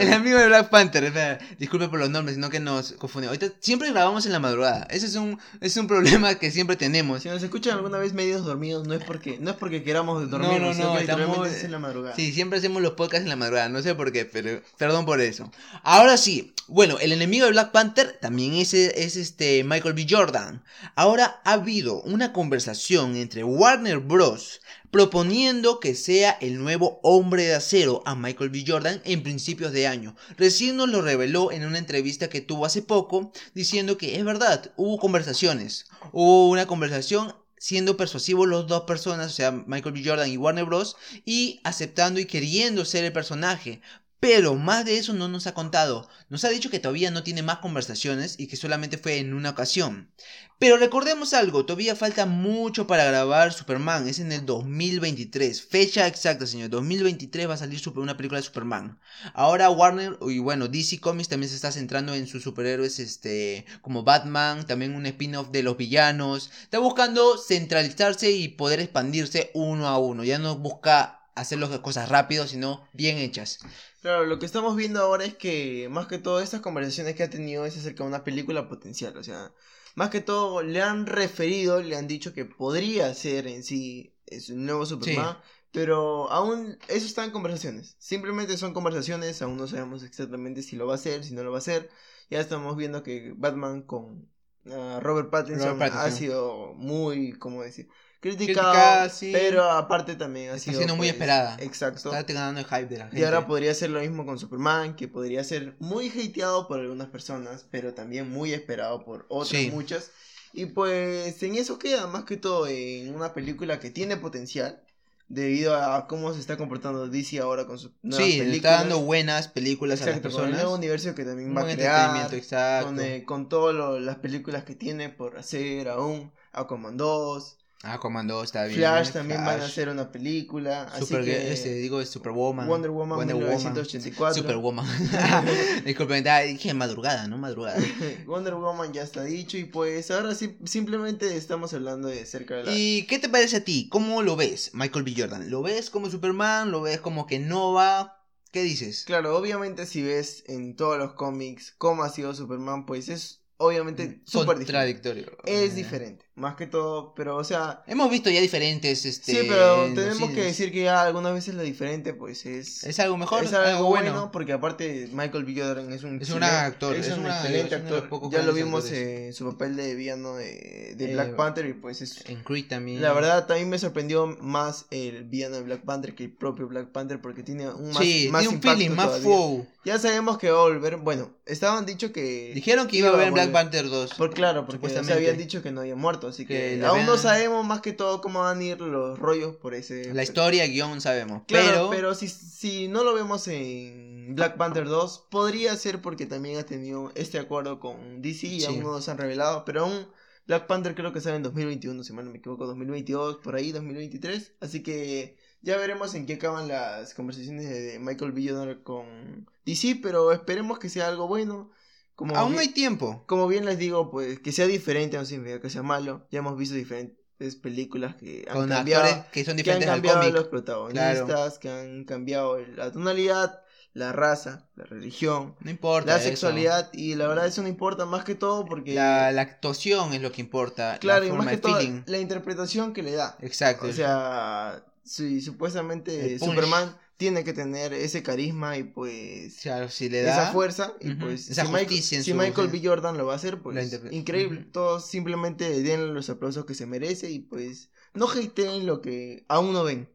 El 0.00 0.12
amigo 0.12 0.38
de 0.38 0.46
Black 0.46 0.68
Panther, 0.68 1.38
disculpe 1.58 1.88
por 1.88 1.98
los 1.98 2.10
nombres, 2.10 2.34
sino 2.34 2.50
que 2.50 2.60
nos 2.60 2.92
confundimos. 2.92 3.36
Ahorita 3.36 3.56
siempre 3.60 3.90
grabamos 3.90 4.26
en 4.26 4.32
la 4.32 4.38
madrugada. 4.38 4.86
Ese 4.90 5.06
es 5.06 5.14
un, 5.14 5.38
es 5.60 5.76
un 5.78 5.86
problema 5.86 6.34
que 6.34 6.50
siempre 6.50 6.76
tenemos. 6.76 7.22
Si 7.22 7.28
nos 7.28 7.42
escuchan 7.42 7.76
alguna 7.76 7.98
vez 7.98 8.12
medios 8.12 8.44
dormidos, 8.44 8.86
no 8.86 8.94
es 8.94 9.02
porque, 9.02 9.38
no 9.40 9.52
es 9.52 9.56
porque 9.56 9.82
queramos 9.82 10.30
dormir, 10.30 10.60
no, 10.60 10.74
no, 10.74 10.74
no, 10.74 10.98
estamos, 10.98 11.48
en 11.48 11.72
la 11.72 11.78
madrugada. 11.78 12.14
Sí, 12.14 12.32
siempre 12.32 12.58
hacemos 12.58 12.82
los 12.82 12.92
podcasts 12.92 13.24
en 13.24 13.30
la 13.30 13.36
madrugada, 13.36 13.70
no 13.70 13.80
sé 13.80 13.94
por 13.94 14.12
qué, 14.12 14.26
pero 14.26 14.60
perdón 14.76 15.06
por 15.06 15.20
eso. 15.20 15.50
Ahora 15.82 16.18
sí, 16.18 16.52
bueno, 16.68 16.98
el 17.00 17.12
enemigo 17.12 17.46
de 17.46 17.52
Black 17.52 17.72
Panther 17.72 18.18
también 18.20 18.54
es, 18.54 18.74
es 18.74 19.16
este 19.16 19.64
Michael 19.64 19.94
B. 19.94 20.06
Jordan. 20.08 20.62
Ahora 20.96 21.40
ha 21.44 21.52
habido 21.54 22.02
una 22.02 22.32
conversación 22.32 23.16
entre 23.16 23.42
Warner 23.42 24.00
Bros 24.00 24.60
proponiendo 24.96 25.78
que 25.78 25.94
sea 25.94 26.38
el 26.40 26.56
nuevo 26.56 27.00
hombre 27.02 27.42
de 27.42 27.54
acero 27.54 28.02
a 28.06 28.14
Michael 28.14 28.48
B. 28.48 28.64
Jordan 28.66 29.02
en 29.04 29.22
principios 29.22 29.72
de 29.72 29.86
año. 29.86 30.16
Recién 30.38 30.78
nos 30.78 30.88
lo 30.88 31.02
reveló 31.02 31.52
en 31.52 31.66
una 31.66 31.76
entrevista 31.76 32.30
que 32.30 32.40
tuvo 32.40 32.64
hace 32.64 32.80
poco, 32.80 33.30
diciendo 33.52 33.98
que 33.98 34.16
es 34.16 34.24
verdad, 34.24 34.72
hubo 34.76 34.96
conversaciones, 34.96 35.84
hubo 36.12 36.48
una 36.48 36.66
conversación 36.66 37.34
siendo 37.58 37.98
persuasivos 37.98 38.48
los 38.48 38.68
dos 38.68 38.84
personas, 38.84 39.32
o 39.32 39.34
sea, 39.34 39.50
Michael 39.50 39.92
B. 39.92 40.02
Jordan 40.02 40.30
y 40.30 40.38
Warner 40.38 40.64
Bros., 40.64 40.96
y 41.26 41.60
aceptando 41.62 42.18
y 42.18 42.24
queriendo 42.24 42.86
ser 42.86 43.04
el 43.04 43.12
personaje. 43.12 43.82
Pero 44.28 44.56
más 44.56 44.84
de 44.84 44.98
eso 44.98 45.12
no 45.12 45.28
nos 45.28 45.46
ha 45.46 45.54
contado. 45.54 46.08
Nos 46.30 46.44
ha 46.44 46.48
dicho 46.48 46.68
que 46.68 46.80
todavía 46.80 47.12
no 47.12 47.22
tiene 47.22 47.44
más 47.44 47.58
conversaciones 47.58 48.34
y 48.40 48.48
que 48.48 48.56
solamente 48.56 48.98
fue 48.98 49.18
en 49.18 49.32
una 49.34 49.50
ocasión. 49.50 50.10
Pero 50.58 50.78
recordemos 50.78 51.32
algo, 51.32 51.64
todavía 51.64 51.94
falta 51.94 52.26
mucho 52.26 52.88
para 52.88 53.04
grabar 53.04 53.52
Superman, 53.52 54.08
es 54.08 54.18
en 54.18 54.32
el 54.32 54.44
2023, 54.44 55.62
fecha 55.62 56.08
exacta 56.08 56.44
señor, 56.44 56.70
2023 56.70 57.48
va 57.48 57.54
a 57.54 57.58
salir 57.58 57.80
una 57.94 58.16
película 58.16 58.40
de 58.40 58.46
Superman. 58.46 58.98
Ahora 59.32 59.70
Warner 59.70 60.18
y 60.22 60.40
bueno, 60.40 60.66
DC 60.66 60.98
Comics 60.98 61.28
también 61.28 61.50
se 61.50 61.54
está 61.54 61.70
centrando 61.70 62.12
en 62.12 62.26
sus 62.26 62.42
superhéroes 62.42 62.98
este 62.98 63.64
como 63.80 64.02
Batman, 64.02 64.66
también 64.66 64.96
un 64.96 65.06
spin-off 65.06 65.50
de 65.50 65.62
los 65.62 65.76
villanos. 65.76 66.50
Está 66.64 66.80
buscando 66.80 67.38
centralizarse 67.38 68.32
y 68.32 68.48
poder 68.48 68.80
expandirse 68.80 69.52
uno 69.54 69.86
a 69.86 69.98
uno, 69.98 70.24
ya 70.24 70.40
no 70.40 70.56
busca 70.56 71.25
hacer 71.36 71.58
las 71.58 71.70
cosas 71.80 72.08
rápido, 72.08 72.46
sino 72.46 72.88
bien 72.92 73.18
hechas. 73.18 73.60
Claro, 74.00 74.24
lo 74.24 74.38
que 74.38 74.46
estamos 74.46 74.74
viendo 74.74 75.00
ahora 75.00 75.24
es 75.24 75.34
que 75.34 75.88
más 75.90 76.06
que 76.08 76.18
todo 76.18 76.40
estas 76.40 76.60
conversaciones 76.60 77.14
que 77.14 77.22
ha 77.22 77.30
tenido 77.30 77.64
es 77.66 77.76
acerca 77.76 78.02
de 78.02 78.08
una 78.08 78.24
película 78.24 78.68
potencial, 78.68 79.16
o 79.16 79.22
sea, 79.22 79.52
más 79.94 80.10
que 80.10 80.20
todo 80.20 80.62
le 80.62 80.82
han 80.82 81.06
referido, 81.06 81.80
le 81.80 81.96
han 81.96 82.06
dicho 82.08 82.32
que 82.32 82.44
podría 82.44 83.14
ser 83.14 83.46
en 83.46 83.62
sí 83.62 84.14
es 84.26 84.50
un 84.50 84.66
nuevo 84.66 84.84
Superman, 84.84 85.38
Pero 85.72 86.30
aún 86.30 86.78
eso 86.88 87.06
está 87.06 87.24
en 87.24 87.30
conversaciones. 87.30 87.96
Simplemente 87.98 88.56
son 88.56 88.72
conversaciones, 88.72 89.40
aún 89.42 89.56
no 89.56 89.66
sabemos 89.68 90.02
exactamente 90.02 90.62
si 90.62 90.76
lo 90.76 90.86
va 90.86 90.94
a 90.94 90.96
hacer, 90.96 91.24
si 91.24 91.34
no 91.34 91.44
lo 91.44 91.50
va 91.50 91.58
a 91.58 91.60
hacer. 91.60 91.90
Ya 92.30 92.40
estamos 92.40 92.76
viendo 92.76 93.02
que 93.02 93.34
Batman 93.36 93.82
con 93.82 94.28
ah, 94.70 95.00
Robert, 95.02 95.30
Pattinson 95.30 95.80
ha 95.82 96.10
sido 96.10 96.74
muy, 96.74 97.32
¿cómo 97.34 97.62
decir? 97.62 97.88
Criticado, 98.20 99.10
pero 99.32 99.70
aparte 99.70 100.14
también 100.14 100.50
ha 100.50 100.58
sido 100.58 100.76
siendo 100.76 100.96
muy 100.96 101.08
pues, 101.08 101.14
esperada. 101.14 101.56
Exacto. 101.60 102.14
Está 102.14 102.32
ganando 102.32 102.60
el 102.60 102.66
hype 102.66 102.86
de 102.86 102.98
la 102.98 103.04
gente. 103.04 103.20
Y 103.20 103.24
ahora 103.24 103.46
podría 103.46 103.74
ser 103.74 103.90
lo 103.90 104.00
mismo 104.00 104.24
con 104.26 104.38
Superman, 104.38 104.96
que 104.96 105.08
podría 105.08 105.44
ser 105.44 105.74
muy 105.78 106.08
hateado 106.08 106.68
por 106.68 106.80
algunas 106.80 107.08
personas, 107.08 107.66
pero 107.70 107.94
también 107.94 108.30
muy 108.30 108.52
esperado 108.52 109.04
por 109.04 109.26
otras 109.28 109.62
muchas. 109.72 110.10
Y 110.52 110.66
pues 110.66 111.42
en 111.42 111.56
eso 111.56 111.78
queda 111.78 112.06
más 112.06 112.24
que 112.24 112.36
todo 112.36 112.66
en 112.66 113.14
una 113.14 113.34
película 113.34 113.78
que 113.78 113.90
tiene 113.90 114.16
potencial 114.16 114.80
debido 115.28 115.74
a 115.76 116.06
cómo 116.06 116.32
se 116.32 116.40
está 116.40 116.56
comportando 116.56 117.08
DC 117.08 117.40
ahora 117.40 117.66
con 117.66 117.78
sus 117.78 117.92
nuevas 118.02 118.26
sí, 118.26 118.40
está 118.40 118.78
dando 118.78 119.00
buenas 119.00 119.48
películas 119.48 120.00
a 120.02 120.06
las 120.06 120.20
personas. 120.20 120.46
Con 120.46 120.54
el 120.54 120.56
nuevo 120.56 120.76
universo 120.76 121.14
que 121.14 121.24
también 121.24 121.54
va 121.56 121.62
a 121.62 121.74
crear, 121.74 122.34
exacto. 122.34 122.86
con, 122.86 123.00
eh, 123.00 123.24
con 123.24 123.48
todas 123.48 124.00
las 124.00 124.16
películas 124.16 124.64
que 124.64 124.74
tiene 124.74 125.08
por 125.08 125.36
hacer 125.36 125.88
aún, 125.88 126.32
Aquaman 126.52 126.96
2, 126.96 127.58
Ah, 127.82 127.98
Comando 127.98 128.42
está 128.42 128.64
bien. 128.64 128.78
Flash 128.78 129.10
también 129.10 129.44
van 129.44 129.60
a 129.60 129.64
hacer 129.64 129.88
una 129.88 130.10
película. 130.10 130.88
Super, 130.98 131.20
así 131.20 131.30
que, 131.30 131.52
este, 131.52 131.74
digo, 131.74 132.04
Superwoman. 132.04 132.66
Wonder 132.66 132.90
Woman 132.90 133.18
Wonder 133.18 133.36
1984. 133.36 134.42
Superwoman. 134.42 134.86
Disculpen, 135.84 136.24
dije 136.46 136.74
madrugada, 136.74 137.28
¿no? 137.28 137.38
Madrugada. 137.38 137.78
Wonder 138.26 138.54
Woman 138.54 138.92
ya 138.92 139.02
está 139.02 139.22
dicho 139.24 139.58
y 139.58 139.64
pues 139.64 140.10
ahora 140.10 140.34
sí, 140.34 140.56
simplemente 140.64 141.36
estamos 141.36 141.74
hablando 141.74 142.08
de 142.08 142.24
cerca 142.24 142.56
de 142.56 142.64
la... 142.64 142.72
¿Y 142.74 143.06
qué 143.06 143.18
te 143.18 143.28
parece 143.28 143.58
a 143.58 143.64
ti? 143.64 143.88
¿Cómo 143.90 144.22
lo 144.22 144.36
ves, 144.36 144.70
Michael 144.72 145.04
B. 145.04 145.14
Jordan? 145.16 145.50
¿Lo 145.50 145.62
ves 145.62 145.90
como 145.90 146.10
Superman? 146.10 146.70
¿Lo 146.70 146.80
ves 146.82 147.00
como 147.00 147.26
que 147.26 147.38
no 147.38 147.72
va? 147.72 148.24
¿Qué 148.52 148.62
dices? 148.62 149.04
Claro, 149.04 149.36
obviamente 149.36 149.86
si 149.86 150.02
ves 150.02 150.44
en 150.46 150.76
todos 150.76 150.98
los 150.98 151.12
cómics 151.12 151.74
cómo 151.76 152.04
ha 152.04 152.08
sido 152.08 152.34
Superman, 152.34 152.86
pues 152.86 153.08
es 153.08 153.42
obviamente 153.58 154.22
súper 154.24 154.56
contradictorio. 154.56 155.26
Es 155.44 155.74
diferente, 155.74 156.25
más 156.36 156.54
que 156.54 156.66
todo, 156.66 157.14
pero 157.14 157.36
o 157.36 157.44
sea... 157.44 157.82
Hemos 157.86 158.10
visto 158.10 158.28
ya 158.28 158.42
diferentes, 158.42 159.06
este... 159.06 159.32
Sí, 159.32 159.46
pero 159.48 159.84
tenemos 159.94 160.30
que 160.30 160.42
decir 160.42 160.70
que 160.70 160.82
ya 160.82 161.02
algunas 161.02 161.32
veces 161.32 161.54
lo 161.54 161.62
diferente, 161.62 162.12
pues 162.12 162.44
es... 162.44 162.84
Es 162.84 163.00
algo 163.00 163.16
mejor, 163.16 163.44
es 163.44 163.54
algo, 163.54 163.86
bueno, 163.86 164.30
porque 164.30 164.52
aparte 164.52 165.08
Michael 165.12 165.44
B. 165.44 165.54
Jordan 165.56 165.90
es 165.92 166.04
un... 166.04 166.20
Es 166.20 166.28
un 166.28 166.42
actor, 166.42 166.94
es, 166.94 167.08
un 167.08 167.26
excelente 167.26 167.74
actor. 167.74 168.08
Ya 168.30 168.42
lo 168.42 168.52
vimos 168.52 168.92
en 168.92 169.32
su 169.32 169.50
papel 169.50 169.76
de 169.76 169.94
villano 169.94 170.36
de, 170.36 170.94
de 170.94 171.14
Black 171.14 171.36
Panther 171.36 171.66
y 171.66 171.72
pues 171.72 172.02
es... 172.02 172.22
En 172.28 172.42
Creed 172.42 172.68
también. 172.68 173.00
La 173.00 173.14
verdad, 173.14 173.46
también 173.46 173.70
me 173.70 173.78
sorprendió 173.78 174.26
más 174.26 174.84
el 174.90 175.24
villano 175.24 175.56
de 175.56 175.62
Black 175.62 175.80
Panther 175.84 176.14
que 176.14 176.24
el 176.24 176.32
propio 176.32 176.68
Black 176.68 176.88
Panther 176.88 177.18
porque 177.18 177.42
tiene 177.42 177.70
un 177.70 177.92
más, 177.92 178.02
sí, 178.02 178.28
más 178.30 178.42
tiene 178.42 178.56
un 178.56 178.62
feeling, 178.62 178.90
más 178.90 179.20
flow. 179.20 179.66
Ya 179.86 179.98
sabemos 179.98 180.36
que 180.36 180.50
va 180.50 180.58
a 180.58 180.62
volver, 180.62 180.96
bueno, 180.96 181.30
estaban 181.46 181.86
dicho 181.86 182.12
que... 182.12 182.50
Dijeron 182.54 182.88
que 182.88 182.98
iba, 182.98 183.08
a 183.08 183.12
haber 183.14 183.30
Black 183.30 183.52
Panther 183.52 183.88
2. 183.88 184.14
Por 184.14 184.34
claro, 184.34 184.66
porque 184.66 184.90
se 184.90 185.12
habían 185.12 185.38
dicho 185.38 185.62
que 185.62 185.70
no 185.70 185.80
había 185.80 185.94
muerto, 185.94 186.25
así 186.28 186.46
que, 186.46 186.82
aún 186.84 187.06
no 187.06 187.16
sabemos 187.16 187.64
más 187.66 187.80
que 187.80 187.92
todo 187.92 188.20
cómo 188.20 188.40
van 188.40 188.58
a 188.58 188.64
ir 188.64 188.80
los 188.80 189.18
rollos 189.18 189.56
por 189.56 189.74
ese... 189.74 190.12
La 190.14 190.22
historia, 190.22 190.66
guion, 190.66 191.00
sabemos. 191.00 191.42
Claro, 191.46 191.88
pero, 191.88 191.90
pero 191.90 192.14
si, 192.14 192.28
si 192.28 192.88
no 192.88 193.04
lo 193.04 193.14
vemos 193.14 193.48
en 193.48 194.34
Black 194.34 194.56
Panther 194.56 194.86
2, 194.86 195.26
podría 195.30 195.74
ser 195.76 196.00
porque 196.00 196.26
también 196.26 196.58
ha 196.58 196.64
tenido 196.64 197.12
este 197.14 197.38
acuerdo 197.38 197.80
con 197.80 198.22
DC 198.22 198.46
y 198.46 198.64
aún 198.64 198.80
no 198.80 199.00
se 199.00 199.10
han 199.10 199.18
revelado, 199.18 199.64
pero 199.64 199.84
aún... 199.84 200.06
Black 200.46 200.68
Panther 200.68 200.94
creo 200.94 201.12
que 201.12 201.20
sale 201.20 201.34
en 201.34 201.42
2021, 201.42 202.04
si 202.04 202.12
mal 202.12 202.24
no 202.24 202.30
me 202.30 202.38
equivoco, 202.38 202.66
2022, 202.66 203.38
por 203.38 203.56
ahí, 203.56 203.72
2023. 203.72 204.52
Así 204.60 204.80
que 204.80 205.36
ya 205.62 205.76
veremos 205.76 206.14
en 206.14 206.26
qué 206.26 206.34
acaban 206.34 206.68
las 206.68 207.14
conversaciones 207.14 207.68
de 207.68 207.98
Michael 207.98 208.30
B. 208.30 208.78
con 208.84 209.48
DC, 209.64 209.98
pero 210.00 210.30
esperemos 210.30 210.78
que 210.78 210.88
sea 210.88 211.08
algo 211.08 211.26
bueno. 211.26 211.72
Como 212.16 212.34
Aún 212.34 212.58
hay 212.58 212.68
tiempo. 212.68 213.22
Como 213.26 213.46
bien 213.46 213.66
les 213.66 213.78
digo, 213.78 214.10
pues 214.10 214.40
que 214.40 214.50
sea 214.50 214.66
diferente 214.66 215.18
no 215.18 215.26
significa 215.26 215.60
que 215.60 215.70
sea 215.70 215.82
malo. 215.82 216.26
Ya 216.30 216.38
hemos 216.38 216.56
visto 216.56 216.74
diferentes 216.74 217.56
películas 217.62 218.16
que 218.16 218.46
han 218.48 218.66
cambiado, 218.68 219.26
que 219.30 219.44
son 219.44 219.56
diferentes 219.56 219.86
que 219.86 219.92
han 219.92 220.02
cambiado 220.02 220.30
los 220.32 220.48
protagonistas, 220.48 221.58
que 221.58 221.68
han 221.68 222.04
cambiado 222.04 222.58
la 222.58 222.90
tonalidad, 222.90 223.60
la 223.92 224.12
raza, 224.12 224.68
la 224.76 224.84
religión, 224.84 225.56
no 225.60 225.70
importa 225.70 226.16
la 226.16 226.22
sexualidad 226.22 226.90
y 226.92 227.14
la 227.14 227.28
verdad 227.28 227.46
eso 227.46 227.62
no 227.62 227.68
importa 227.68 228.04
más 228.06 228.24
que 228.24 228.34
todo 228.34 228.64
porque 228.64 228.94
la, 228.94 229.28
actuación 229.28 230.14
es 230.14 230.22
lo 230.22 230.32
que 230.32 230.40
importa, 230.40 230.98
claro, 230.98 231.26
y 231.26 231.32
más 231.32 231.46
que 231.48 231.56
todo 231.58 231.78
la 232.06 232.18
interpretación 232.18 232.94
que 232.94 233.02
le 233.02 233.12
da. 233.12 233.36
Exacto. 233.40 233.86
O 233.86 233.92
sea, 233.92 234.84
si 235.04 235.40
supuestamente 235.40 236.38
Superman 236.38 236.96
tiene 237.16 237.44
que 237.44 237.52
tener 237.52 237.92
ese 237.92 238.22
carisma 238.22 238.76
y 238.76 238.84
pues 238.84 239.60
claro, 239.62 239.88
si 239.88 240.08
le 240.08 240.22
da 240.22 240.32
esa 240.32 240.52
fuerza 240.52 240.94
y 241.00 241.14
pues 241.14 241.46
si, 241.46 241.60
Michael, 241.62 242.02
si 242.02 242.34
Michael 242.34 242.68
B. 242.68 242.80
Jordan 242.84 243.16
lo 243.16 243.26
va 243.26 243.32
a 243.32 243.36
hacer 243.36 243.60
pues 243.62 243.98
increíble 244.10 244.66
todos 244.70 245.06
simplemente 245.06 245.82
den 245.82 246.14
los 246.14 246.28
aplausos 246.28 246.66
que 246.66 246.74
se 246.74 246.86
merece 246.86 247.30
y 247.30 247.40
pues 247.40 247.90
no 248.14 248.28
hateen 248.28 248.86
lo 248.86 249.00
que 249.00 249.44
aún 249.48 249.72
no 249.72 249.84
ven 249.84 250.10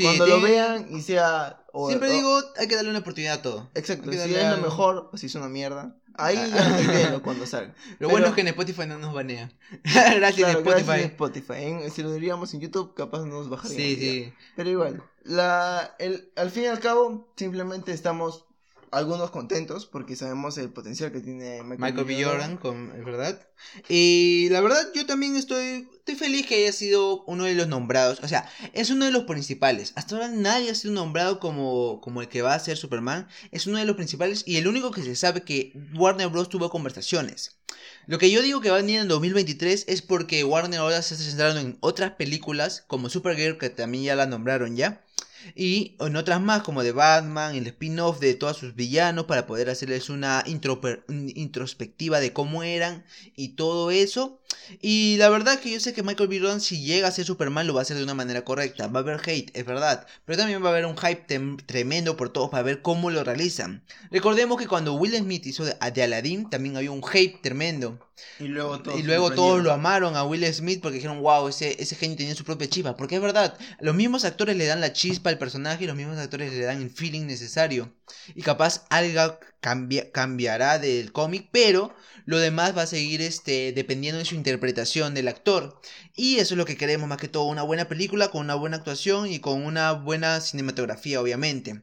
cuando 0.00 0.26
lo 0.26 0.40
vean 0.40 0.88
y 0.90 1.02
sea 1.02 1.64
siempre 1.88 2.10
digo 2.10 2.40
hay 2.56 2.68
que 2.68 2.76
darle 2.76 2.90
una 2.90 3.00
oportunidad 3.00 3.34
a 3.34 3.42
todo 3.42 3.70
exacto 3.74 4.10
si 4.12 4.18
es 4.18 4.50
lo 4.50 4.58
mejor 4.58 5.10
o 5.12 5.16
si 5.16 5.26
es 5.26 5.34
una 5.34 5.48
mierda 5.48 5.96
Ahí 6.18 6.38
ah. 6.38 6.80
ya 7.10 7.18
cuando 7.20 7.46
salga. 7.46 7.74
Lo 7.98 8.08
bueno 8.08 8.28
es 8.28 8.32
que 8.32 8.40
en 8.40 8.48
Spotify 8.48 8.86
no 8.86 8.98
nos 8.98 9.12
banean. 9.12 9.52
gracias 9.84 10.48
Spotify. 10.50 10.84
Gracias 10.86 11.10
Spotify. 11.10 11.90
si 11.94 12.02
lo 12.02 12.12
diríamos 12.12 12.54
en 12.54 12.60
YouTube, 12.60 12.94
capaz 12.94 13.20
no 13.20 13.26
nos 13.26 13.50
bajaría. 13.50 13.76
Sí, 13.76 13.96
sí. 13.96 14.32
Pero 14.54 14.70
igual, 14.70 15.02
la, 15.26 15.94
el, 15.98 16.30
al 16.36 16.50
fin 16.50 16.64
y 16.64 16.66
al 16.66 16.80
cabo, 16.80 17.32
simplemente 17.36 17.92
estamos 17.92 18.46
algunos 18.92 19.30
contentos 19.30 19.86
porque 19.86 20.16
sabemos 20.16 20.56
el 20.58 20.70
potencial 20.70 21.12
que 21.12 21.20
tiene 21.20 21.62
Michael, 21.62 22.04
B. 22.04 22.24
Jordan, 22.24 22.56
con, 22.56 23.04
¿verdad? 23.04 23.46
Y 23.88 24.48
la 24.50 24.60
verdad 24.60 24.90
yo 24.94 25.06
también 25.06 25.36
estoy, 25.36 25.88
estoy 25.98 26.14
feliz 26.14 26.46
que 26.46 26.56
haya 26.56 26.72
sido 26.72 27.24
uno 27.24 27.44
de 27.44 27.54
los 27.54 27.68
nombrados, 27.68 28.20
o 28.22 28.28
sea, 28.28 28.48
es 28.72 28.90
uno 28.90 29.04
de 29.04 29.10
los 29.10 29.24
principales. 29.24 29.92
Hasta 29.96 30.14
ahora 30.14 30.28
nadie 30.28 30.70
ha 30.70 30.74
sido 30.74 30.94
nombrado 30.94 31.40
como, 31.40 32.00
como 32.00 32.22
el 32.22 32.28
que 32.28 32.42
va 32.42 32.54
a 32.54 32.60
ser 32.60 32.76
Superman, 32.76 33.28
es 33.50 33.66
uno 33.66 33.78
de 33.78 33.84
los 33.84 33.96
principales 33.96 34.44
y 34.46 34.56
el 34.56 34.68
único 34.68 34.90
que 34.90 35.02
se 35.02 35.16
sabe 35.16 35.42
que 35.42 35.72
Warner 35.94 36.28
Bros. 36.28 36.48
tuvo 36.48 36.70
conversaciones. 36.70 37.56
Lo 38.06 38.18
que 38.18 38.30
yo 38.30 38.40
digo 38.40 38.60
que 38.60 38.70
va 38.70 38.76
a 38.76 38.80
venir 38.80 39.00
en 39.00 39.08
2023 39.08 39.84
es 39.88 40.00
porque 40.00 40.44
Warner 40.44 40.80
ahora 40.80 41.02
se 41.02 41.14
está 41.14 41.26
centrando 41.26 41.60
en 41.60 41.76
otras 41.80 42.12
películas 42.12 42.84
como 42.86 43.08
Supergirl 43.08 43.58
que 43.58 43.68
también 43.68 44.04
ya 44.04 44.16
la 44.16 44.26
nombraron 44.26 44.76
ya 44.76 45.02
y 45.54 45.96
en 46.00 46.16
otras 46.16 46.40
más 46.40 46.62
como 46.62 46.82
de 46.82 46.92
Batman, 46.92 47.54
el 47.54 47.66
spin-off 47.66 48.20
de 48.20 48.34
todos 48.34 48.56
sus 48.56 48.74
villanos 48.74 49.26
para 49.26 49.46
poder 49.46 49.70
hacerles 49.70 50.10
una 50.10 50.44
introspectiva 50.46 52.20
de 52.20 52.32
cómo 52.32 52.62
eran 52.62 53.04
y 53.36 53.50
todo 53.50 53.90
eso. 53.90 54.40
Y 54.80 55.16
la 55.18 55.28
verdad 55.28 55.60
que 55.60 55.70
yo 55.70 55.80
sé 55.80 55.92
que 55.92 56.02
Michael 56.02 56.28
B. 56.28 56.40
Jordan 56.40 56.60
si 56.60 56.82
llega 56.82 57.08
a 57.08 57.12
ser 57.12 57.24
Superman 57.24 57.66
lo 57.66 57.74
va 57.74 57.80
a 57.80 57.82
hacer 57.82 57.96
de 57.96 58.04
una 58.04 58.14
manera 58.14 58.44
correcta. 58.44 58.88
Va 58.88 59.00
a 59.00 59.02
haber 59.02 59.20
hate, 59.24 59.50
es 59.56 59.64
verdad, 59.64 60.06
pero 60.24 60.38
también 60.38 60.62
va 60.62 60.68
a 60.68 60.72
haber 60.72 60.86
un 60.86 60.96
hype 60.96 61.26
tremendo 61.66 62.16
por 62.16 62.30
todos 62.30 62.50
para 62.50 62.62
ver 62.62 62.82
cómo 62.82 63.10
lo 63.10 63.24
realizan. 63.24 63.84
Recordemos 64.10 64.58
que 64.58 64.66
cuando 64.66 64.94
Will 64.94 65.16
Smith 65.16 65.46
hizo 65.46 65.64
de, 65.64 65.76
Aladdin 65.80 66.50
también 66.50 66.76
había 66.76 66.90
un 66.90 67.02
hype 67.02 67.38
tremendo. 67.42 68.05
Y 68.38 68.48
luego 68.48 68.80
todos, 68.80 68.98
y 68.98 69.02
luego 69.02 69.30
todos 69.30 69.62
lo 69.62 69.72
amaron 69.72 70.16
a 70.16 70.24
Will 70.24 70.44
Smith 70.52 70.80
porque 70.80 70.96
dijeron, 70.96 71.20
wow, 71.20 71.48
ese, 71.48 71.80
ese 71.82 71.96
genio 71.96 72.16
tenía 72.16 72.34
su 72.34 72.44
propia 72.44 72.68
chispa. 72.68 72.96
Porque 72.96 73.16
es 73.16 73.20
verdad, 73.20 73.58
los 73.80 73.94
mismos 73.94 74.24
actores 74.24 74.56
le 74.56 74.66
dan 74.66 74.80
la 74.80 74.92
chispa 74.92 75.30
al 75.30 75.38
personaje 75.38 75.84
y 75.84 75.86
los 75.86 75.96
mismos 75.96 76.18
actores 76.18 76.52
le 76.52 76.64
dan 76.64 76.82
el 76.82 76.90
feeling 76.90 77.26
necesario. 77.26 77.94
Y 78.34 78.42
capaz 78.42 78.84
algo 78.90 79.38
cambiará 80.12 80.78
del 80.78 81.12
cómic, 81.12 81.48
pero 81.50 81.94
lo 82.24 82.38
demás 82.38 82.76
va 82.76 82.82
a 82.82 82.86
seguir 82.86 83.20
este, 83.22 83.72
dependiendo 83.72 84.18
de 84.18 84.24
su 84.24 84.34
interpretación 84.34 85.14
del 85.14 85.28
actor. 85.28 85.80
Y 86.14 86.36
eso 86.36 86.54
es 86.54 86.58
lo 86.58 86.64
que 86.64 86.76
queremos 86.76 87.08
más 87.08 87.18
que 87.18 87.28
todo, 87.28 87.44
una 87.44 87.62
buena 87.62 87.88
película 87.88 88.30
con 88.30 88.42
una 88.42 88.54
buena 88.54 88.78
actuación 88.78 89.30
y 89.30 89.40
con 89.40 89.64
una 89.64 89.92
buena 89.92 90.40
cinematografía, 90.40 91.20
obviamente. 91.20 91.82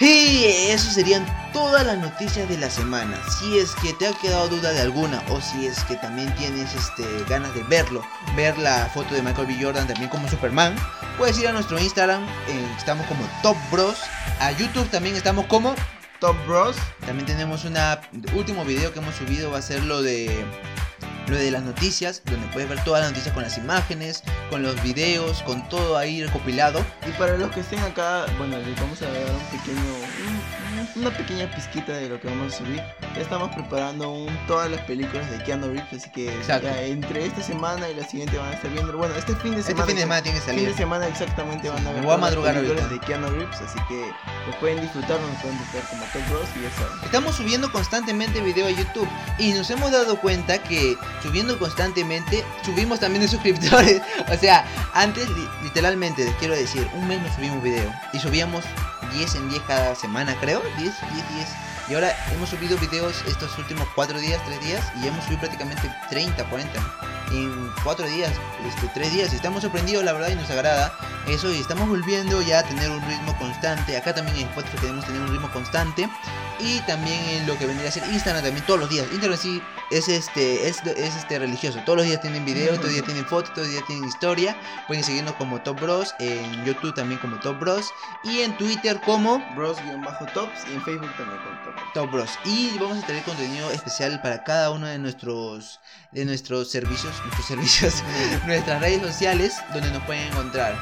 Y 0.00 0.44
eso 0.70 0.90
serían 0.90 1.26
todas 1.52 1.84
las 1.84 1.98
noticias 1.98 2.48
de 2.48 2.56
la 2.56 2.70
semana. 2.70 3.18
Si 3.28 3.58
es 3.58 3.74
que 3.82 3.92
te 3.94 4.06
ha 4.06 4.12
quedado 4.12 4.48
duda 4.48 4.72
de 4.72 4.80
alguna 4.80 5.20
o 5.30 5.40
si 5.40 5.66
es 5.66 5.82
que 5.84 5.96
también 5.96 6.32
tienes 6.36 6.72
este, 6.74 7.04
ganas 7.28 7.52
de 7.54 7.64
verlo, 7.64 8.04
ver 8.36 8.56
la 8.58 8.86
foto 8.94 9.14
de 9.14 9.22
Michael 9.22 9.48
B. 9.48 9.56
Jordan 9.60 9.88
también 9.88 10.08
como 10.08 10.28
Superman, 10.28 10.76
puedes 11.16 11.36
ir 11.40 11.48
a 11.48 11.52
nuestro 11.52 11.80
Instagram, 11.80 12.22
eh, 12.48 12.74
estamos 12.76 13.06
como 13.06 13.28
Top 13.42 13.56
Bros. 13.72 13.98
A 14.38 14.52
YouTube 14.52 14.88
también 14.90 15.16
estamos 15.16 15.46
como 15.46 15.74
Top 16.20 16.36
Bros. 16.46 16.76
También 17.04 17.26
tenemos 17.26 17.64
un 17.64 17.76
último 18.36 18.64
video 18.64 18.92
que 18.92 19.00
hemos 19.00 19.16
subido, 19.16 19.50
va 19.50 19.58
a 19.58 19.62
ser 19.62 19.82
lo 19.82 20.00
de 20.00 20.44
lo 21.28 21.36
de 21.36 21.50
las 21.50 21.62
noticias, 21.62 22.22
donde 22.24 22.46
puedes 22.48 22.68
ver 22.68 22.82
todas 22.84 23.02
las 23.02 23.10
noticias 23.10 23.34
con 23.34 23.42
las 23.42 23.58
imágenes, 23.58 24.22
con 24.50 24.62
los 24.62 24.80
videos, 24.82 25.42
con 25.42 25.68
todo 25.68 25.96
ahí 25.96 26.24
recopilado. 26.24 26.84
Y 27.06 27.12
para 27.12 27.36
los 27.36 27.50
que 27.50 27.60
estén 27.60 27.80
acá, 27.80 28.26
bueno, 28.38 28.56
les 28.58 28.78
vamos 28.80 29.00
a 29.02 29.06
dar 29.06 29.30
un 29.30 29.58
pequeño, 29.58 30.88
una 30.96 31.10
pequeña 31.16 31.50
pizquita 31.54 31.92
de 31.92 32.08
lo 32.08 32.20
que 32.20 32.28
vamos 32.28 32.54
a 32.54 32.58
subir. 32.58 32.82
Ya 33.14 33.22
estamos 33.22 33.54
preparando 33.54 34.10
un, 34.10 34.38
todas 34.46 34.70
las 34.70 34.80
películas 34.82 35.30
de 35.30 35.42
Keanu 35.44 35.68
Reeves, 35.68 35.92
así 35.92 36.10
que 36.10 36.32
entre 36.86 37.26
esta 37.26 37.42
semana 37.42 37.88
y 37.88 37.94
la 37.94 38.04
siguiente 38.06 38.38
van 38.38 38.48
a 38.48 38.54
estar 38.54 38.70
viendo. 38.70 38.96
Bueno, 38.96 39.14
este 39.16 39.34
fin 39.36 39.54
de 39.54 39.62
semana. 39.62 39.80
Este 39.80 39.86
fin 39.86 39.96
de 39.96 40.02
semana 40.02 40.22
tiene 40.22 40.38
que 40.38 40.44
salir. 40.44 40.60
Fin 40.60 40.70
de 40.70 40.76
semana 40.76 41.08
exactamente 41.08 41.68
van 41.68 41.86
a 41.86 41.92
ver. 41.92 42.02
voy 42.02 42.14
a 42.14 42.16
madrugar 42.16 42.54
las 42.54 42.62
películas 42.62 42.90
de 42.90 43.00
Keanu 43.00 43.28
Reeves, 43.30 43.60
así 43.60 43.78
que 43.88 44.12
lo 44.46 44.58
pueden 44.60 44.80
disfrutar, 44.80 45.20
nos 45.20 45.40
pueden 45.40 45.58
buscar 45.58 45.82
como 45.90 46.04
Top 46.12 46.30
Bros 46.30 46.48
y 46.56 46.62
ya 46.62 46.70
saben. 46.70 47.04
Estamos 47.04 47.34
subiendo 47.36 47.70
constantemente 47.72 48.40
video 48.40 48.66
a 48.66 48.70
YouTube 48.70 49.08
y 49.38 49.52
nos 49.52 49.70
hemos 49.70 49.90
dado 49.92 50.20
cuenta 50.20 50.62
que 50.62 50.96
subiendo 51.22 51.58
constantemente 51.58 52.44
subimos 52.64 53.00
también 53.00 53.22
de 53.22 53.28
suscriptores. 53.28 54.00
o 54.32 54.36
sea, 54.36 54.64
antes 54.94 55.28
literalmente 55.62 56.24
les 56.24 56.34
quiero 56.36 56.54
decir, 56.54 56.88
un 56.94 57.08
mes 57.08 57.20
no 57.20 57.34
subimos 57.34 57.62
video 57.62 57.92
y 58.12 58.18
subíamos 58.18 58.64
10 59.12 59.34
en 59.36 59.48
10 59.48 59.62
cada 59.62 59.94
semana, 59.94 60.36
creo. 60.40 60.60
10, 60.78 60.78
10, 60.78 60.94
10. 61.34 61.48
Y 61.88 61.94
ahora 61.94 62.14
hemos 62.32 62.50
subido 62.50 62.76
videos 62.78 63.22
estos 63.26 63.56
últimos 63.58 63.86
4 63.94 64.18
días, 64.18 64.40
3 64.44 64.60
días. 64.60 64.84
Y 65.02 65.06
hemos 65.06 65.24
subido 65.24 65.40
prácticamente 65.40 65.90
30, 66.10 66.44
40. 66.44 66.80
En 67.32 67.70
4 67.82 68.06
días, 68.06 68.32
este, 68.66 68.88
3 68.88 69.12
días. 69.12 69.32
Estamos 69.32 69.62
sorprendidos, 69.62 70.04
la 70.04 70.12
verdad, 70.12 70.28
y 70.28 70.34
nos 70.34 70.50
agrada 70.50 70.92
eso. 71.26 71.50
Y 71.52 71.60
estamos 71.60 71.88
volviendo 71.88 72.42
ya 72.42 72.60
a 72.60 72.62
tener 72.62 72.90
un 72.90 73.00
ritmo 73.02 73.36
constante. 73.38 73.96
Acá 73.96 74.14
también 74.14 74.36
en 74.36 74.48
Spotify 74.48 74.76
queremos 74.78 75.04
tener 75.04 75.20
un 75.22 75.28
ritmo 75.28 75.50
constante. 75.50 76.08
Y 76.60 76.80
también 76.80 77.18
en 77.30 77.46
lo 77.46 77.56
que 77.58 77.66
vendría 77.66 77.88
a 77.88 77.92
ser 77.92 78.04
Instagram 78.10 78.42
también 78.42 78.64
todos 78.66 78.80
los 78.80 78.90
días. 78.90 79.06
Instagram 79.12 79.38
sí 79.38 79.62
es 79.90 80.08
este 80.08 80.68
es, 80.68 80.82
es 80.84 81.16
este 81.16 81.38
religioso. 81.38 81.80
Todos 81.84 81.98
los 81.98 82.06
días 82.06 82.20
tienen 82.20 82.44
video, 82.44 82.70
todos 82.74 82.84
los 82.84 82.92
días 82.94 83.04
tienen 83.04 83.24
fotos, 83.26 83.52
todos 83.54 83.66
los 83.66 83.72
días 83.72 83.86
tienen 83.86 84.08
historia. 84.08 84.56
Pueden 84.86 85.04
seguirnos 85.04 85.34
como 85.34 85.60
Top 85.62 85.80
Bros, 85.80 86.14
en 86.18 86.64
YouTube 86.64 86.94
también 86.94 87.20
como 87.20 87.38
Top 87.40 87.58
Bros 87.58 87.90
y 88.24 88.40
en 88.40 88.56
Twitter 88.56 89.00
como 89.04 89.38
Bros-Tops 89.54 90.68
y 90.70 90.74
en 90.74 90.82
Facebook 90.82 91.16
también 91.16 91.40
como 91.42 91.60
Top, 91.64 91.92
Top 91.94 92.10
Bros. 92.10 92.30
Y 92.44 92.76
vamos 92.78 93.02
a 93.02 93.06
tener 93.06 93.22
contenido 93.22 93.70
especial 93.70 94.20
para 94.22 94.44
cada 94.44 94.70
uno 94.70 94.86
de 94.86 94.98
nuestros 94.98 95.80
de 96.12 96.24
nuestros 96.24 96.70
servicios, 96.70 97.12
nuestros 97.22 97.46
servicios, 97.48 98.02
nuestras 98.46 98.80
redes 98.80 99.02
sociales 99.02 99.56
donde 99.72 99.90
nos 99.90 100.02
pueden 100.04 100.26
encontrar. 100.28 100.78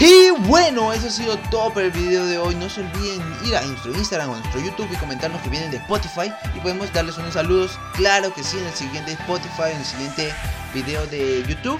Y 0.00 0.30
bueno, 0.48 0.94
eso 0.94 1.08
ha 1.08 1.10
sido 1.10 1.36
todo 1.50 1.74
por 1.74 1.82
el 1.82 1.90
video 1.90 2.24
de 2.24 2.38
hoy. 2.38 2.54
No 2.54 2.70
se 2.70 2.80
olviden 2.80 3.22
ir 3.44 3.54
a 3.54 3.60
nuestro 3.60 3.92
Instagram 3.92 4.30
o 4.30 4.36
nuestro 4.36 4.58
YouTube 4.62 4.88
y 4.90 4.96
comentarnos 4.96 5.42
que 5.42 5.50
vienen 5.50 5.70
de 5.70 5.76
Spotify. 5.76 6.32
Y 6.56 6.60
podemos 6.60 6.90
darles 6.94 7.18
unos 7.18 7.34
saludos, 7.34 7.78
claro 7.96 8.32
que 8.32 8.42
sí, 8.42 8.56
en 8.56 8.64
el 8.64 8.72
siguiente 8.72 9.12
Spotify, 9.12 9.72
en 9.72 9.76
el 9.76 9.84
siguiente 9.84 10.32
video 10.72 11.06
de 11.08 11.44
YouTube. 11.46 11.78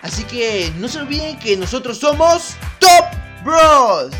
Así 0.00 0.24
que 0.24 0.72
no 0.78 0.88
se 0.88 1.00
olviden 1.00 1.38
que 1.38 1.58
nosotros 1.58 1.98
somos 1.98 2.56
Top 2.78 3.04
Bros. 3.44 4.14